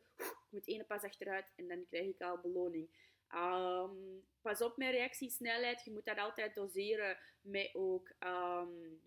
moet 0.50 0.66
één 0.66 0.87
pas 0.87 1.03
achteruit 1.03 1.53
en 1.57 1.68
dan 1.68 1.87
krijg 1.88 2.07
ik 2.07 2.20
al 2.20 2.38
beloning. 2.38 2.88
Um, 3.35 4.24
pas 4.42 4.62
op 4.62 4.77
met 4.77 4.90
reactiesnelheid, 4.90 5.85
je 5.85 5.92
moet 5.92 6.05
dat 6.05 6.18
altijd 6.18 6.55
doseren 6.55 7.18
met 7.40 7.70
ook 7.74 8.12
um, 8.20 9.03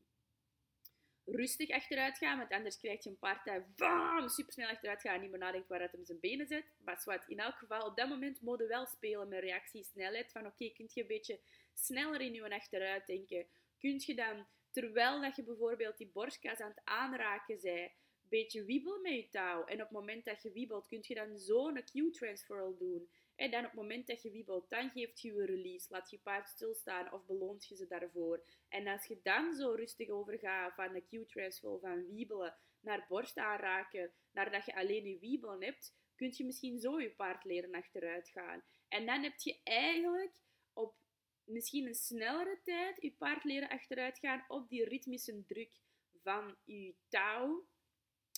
rustig 1.28 1.70
achteruit 1.70 2.18
gaan, 2.18 2.38
want 2.38 2.52
anders 2.52 2.78
krijg 2.78 3.04
je 3.04 3.10
een 3.10 3.40
dat 3.44 3.76
bam, 3.76 4.30
supersnel 4.30 4.70
achteruit 4.70 5.02
gaat 5.02 5.16
en 5.16 5.22
niet 5.22 5.30
meer 5.30 5.40
nadenkt 5.40 5.68
waar 5.68 5.82
het 5.82 5.92
hem 5.92 6.06
zijn 6.06 6.20
benen 6.20 6.48
zet. 6.48 6.74
Maar 6.84 7.02
wat, 7.06 7.24
in 7.28 7.40
elk 7.40 7.56
geval, 7.56 7.86
op 7.86 7.98
dat 7.98 8.10
moment 8.10 8.42
moet 8.42 8.66
wel 8.68 8.86
spelen 8.86 9.28
met 9.28 9.40
reactiesnelheid. 9.40 10.32
Van 10.32 10.46
oké, 10.46 10.70
kun 10.70 10.90
je 10.94 11.02
een 11.02 11.08
beetje 11.08 11.40
sneller 11.74 12.22
in 12.22 12.34
je 12.34 12.50
achteruit 12.50 13.08
denken? 13.08 13.46
Kun 13.80 14.02
je 14.06 14.16
dan, 14.16 14.48
terwijl 14.72 15.22
dat 15.22 15.36
je 15.36 15.44
bijvoorbeeld 15.44 15.98
die 15.98 16.10
borstkas 16.14 16.60
aan 16.60 16.70
het 16.70 16.82
aanraken 16.84 17.60
bent, 17.62 17.92
een 17.92 18.30
beetje 18.30 18.66
wiebelen 18.66 19.02
met 19.02 19.14
je 19.14 19.30
touw. 19.30 19.66
En 19.66 19.74
op 19.74 19.80
het 19.80 19.92
moment 19.92 20.26
dat 20.26 20.42
je 20.42 20.52
wiebelt, 20.52 20.88
kun 20.88 21.00
je 21.02 21.16
dan 21.16 21.38
zo'n 21.38 21.84
Q-transfer 21.84 22.78
doen. 22.78 23.10
En 23.38 23.52
dan 23.52 23.60
op 23.60 23.72
het 23.72 23.82
moment 23.82 24.08
dat 24.08 24.22
je 24.22 24.32
wiebelt, 24.32 24.70
dan 24.70 24.90
geeft 24.90 25.22
je 25.22 25.32
een 25.32 25.46
release. 25.46 25.88
Laat 25.90 26.10
je 26.10 26.20
paard 26.20 26.50
stilstaan 26.50 27.14
of 27.14 27.26
beloont 27.26 27.66
je 27.66 27.76
ze 27.76 27.88
daarvoor. 27.88 28.44
En 28.70 28.88
als 28.88 29.06
je 29.06 29.20
dan 29.24 29.54
zo 29.54 29.72
rustig 29.72 30.10
overgaat 30.10 30.74
van 30.74 30.94
de 30.94 31.02
Q-transfer, 31.02 31.80
van 31.80 32.06
wiebelen, 32.08 32.56
naar 32.80 33.06
borst 33.10 33.38
aanraken, 33.38 34.12
naar 34.32 34.52
dat 34.52 34.66
je 34.66 34.76
alleen 34.76 35.06
je 35.06 35.20
wiebelen 35.20 35.64
hebt, 35.64 35.96
kun 36.16 36.34
je 36.36 36.46
misschien 36.46 36.80
zo 36.80 37.02
je 37.02 37.10
paard 37.10 37.44
leren 37.44 37.74
achteruit 37.74 38.30
gaan. 38.30 38.64
En 38.88 39.06
dan 39.06 39.24
heb 39.24 39.38
je 39.38 39.60
eigenlijk 39.64 40.34
op 40.74 40.96
misschien 41.44 41.88
een 41.88 41.96
snellere 41.96 42.60
tijd 42.64 43.02
je 43.02 43.12
paard 43.12 43.44
leren 43.44 43.70
achteruit 43.70 44.20
gaan 44.20 44.46
op 44.48 44.70
die 44.70 44.86
ritmische 44.86 45.46
druk 45.46 45.72
van 46.24 46.56
je 46.64 46.96
touw, 47.10 47.68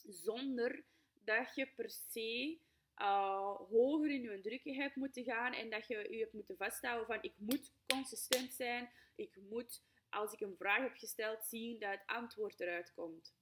zonder 0.08 0.86
dat 1.14 1.56
je 1.56 1.68
per 1.76 1.90
se 1.90 2.60
uh, 3.02 3.56
hoger 3.56 4.10
in 4.10 4.22
je 4.22 4.40
druk 4.42 4.64
hebt 4.64 4.96
moeten 4.96 5.24
gaan 5.24 5.54
en 5.54 5.70
dat 5.70 5.88
je 5.88 6.08
je 6.10 6.20
hebt 6.20 6.34
moeten 6.34 6.58
vasthouden 6.58 7.06
van 7.06 7.18
ik 7.22 7.34
moet 7.38 7.74
consistent 7.88 8.54
zijn, 8.54 8.90
ik 9.16 9.40
moet 9.50 9.82
als 10.10 10.34
ik 10.34 10.42
een 10.42 10.56
vraag 10.58 10.82
heb 10.82 10.98
gesteld 10.98 11.46
zien 11.46 11.80
dat 11.80 11.92
het 11.92 12.04
antwoord 12.06 12.60
eruit 12.60 12.94
komt. 12.94 13.34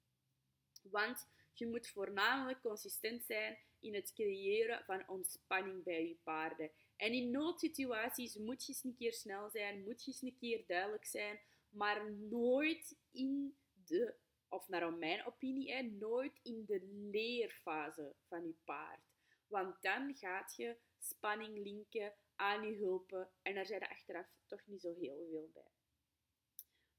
Want 0.82 1.28
je 1.54 1.68
moet 1.68 1.88
voornamelijk 1.88 2.62
consistent 2.62 3.24
zijn 3.24 3.58
in 3.80 3.96
het 3.96 4.14
creëren 4.14 4.84
van 4.86 5.08
ontspanning 5.08 5.84
bij 5.84 6.08
je 6.08 6.18
paarden. 6.24 6.72
En 6.96 7.14
in 7.14 7.32
noodsituaties 7.32 8.36
moet 8.36 8.66
je 8.66 8.72
eens 8.72 8.84
een 8.84 8.96
keer 8.96 9.14
snel 9.14 9.50
zijn, 9.50 9.84
moet 9.84 10.04
je 10.04 10.12
eens 10.12 10.22
een 10.22 10.38
keer 10.40 10.64
duidelijk 10.68 11.06
zijn, 11.06 11.40
maar 11.70 12.12
nooit 12.12 12.98
in 13.12 13.58
de, 13.86 14.16
of 14.50 14.68
naar 14.68 14.94
mijn 14.94 15.26
opinie, 15.26 15.84
nooit 15.84 16.40
in 16.44 16.66
de 16.66 17.08
leerfase 17.12 18.16
van 18.28 18.46
je 18.46 18.56
paard. 18.64 19.17
Want 19.48 19.82
dan 19.82 20.16
gaat 20.16 20.56
je 20.56 20.78
spanning 20.98 21.58
linken 21.58 22.14
aan 22.36 22.68
je 22.68 22.76
hulpen 22.76 23.30
en 23.42 23.56
daar 23.56 23.66
zijn 23.66 23.82
er 23.82 23.90
achteraf 23.90 24.28
toch 24.46 24.66
niet 24.66 24.82
zo 24.82 24.94
heel 24.94 25.28
veel 25.30 25.50
bij. 25.54 25.72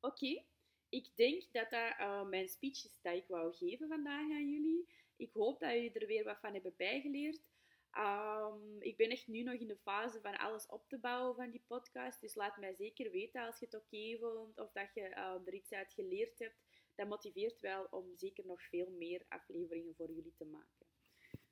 Oké, 0.01 0.45
ik 0.89 1.17
denk 1.17 1.53
dat 1.53 1.71
dat 1.71 1.99
uh, 1.99 2.25
mijn 2.25 2.49
speech 2.49 2.85
is 2.85 2.99
dat 3.03 3.15
ik 3.15 3.27
wou 3.29 3.55
geven 3.55 3.89
vandaag 3.89 4.31
aan 4.31 4.51
jullie. 4.51 4.89
Ik 5.17 5.33
hoop 5.33 5.61
dat 5.61 5.73
jullie 5.73 5.93
er 5.93 6.07
weer 6.07 6.25
wat 6.25 6.41
van 6.41 6.53
hebben 6.53 6.75
bijgeleerd. 6.77 7.51
Um, 7.99 8.83
ik 8.83 8.97
ben 8.97 9.11
echt 9.11 9.27
nu 9.27 9.43
nog 9.43 9.55
in 9.55 9.67
de 9.67 9.77
fase 9.77 10.21
van 10.21 10.39
alles 10.39 10.67
op 10.67 10.89
te 10.89 10.99
bouwen 10.99 11.35
van 11.35 11.51
die 11.51 11.65
podcast. 11.67 12.21
Dus 12.21 12.35
laat 12.35 12.57
mij 12.57 12.75
zeker 12.75 13.11
weten 13.11 13.47
als 13.47 13.59
je 13.59 13.65
het 13.65 13.75
oké 13.75 14.19
vond 14.19 14.59
of 14.59 14.73
dat 14.73 14.95
je 14.95 15.01
uh, 15.01 15.47
er 15.47 15.55
iets 15.55 15.73
uit 15.73 15.93
geleerd 15.93 16.39
hebt. 16.39 16.57
Dat 16.95 17.09
motiveert 17.09 17.61
wel 17.61 17.87
om 17.91 18.17
zeker 18.17 18.47
nog 18.47 18.63
veel 18.63 18.91
meer 18.91 19.25
afleveringen 19.29 19.95
voor 19.95 20.11
jullie 20.11 20.35
te 20.37 20.45
maken. 20.45 20.87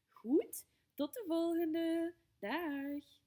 Goed, 0.09 0.67
tot 0.97 1.15
de 1.15 1.25
volgende. 1.27 2.15
Dag! 2.39 3.26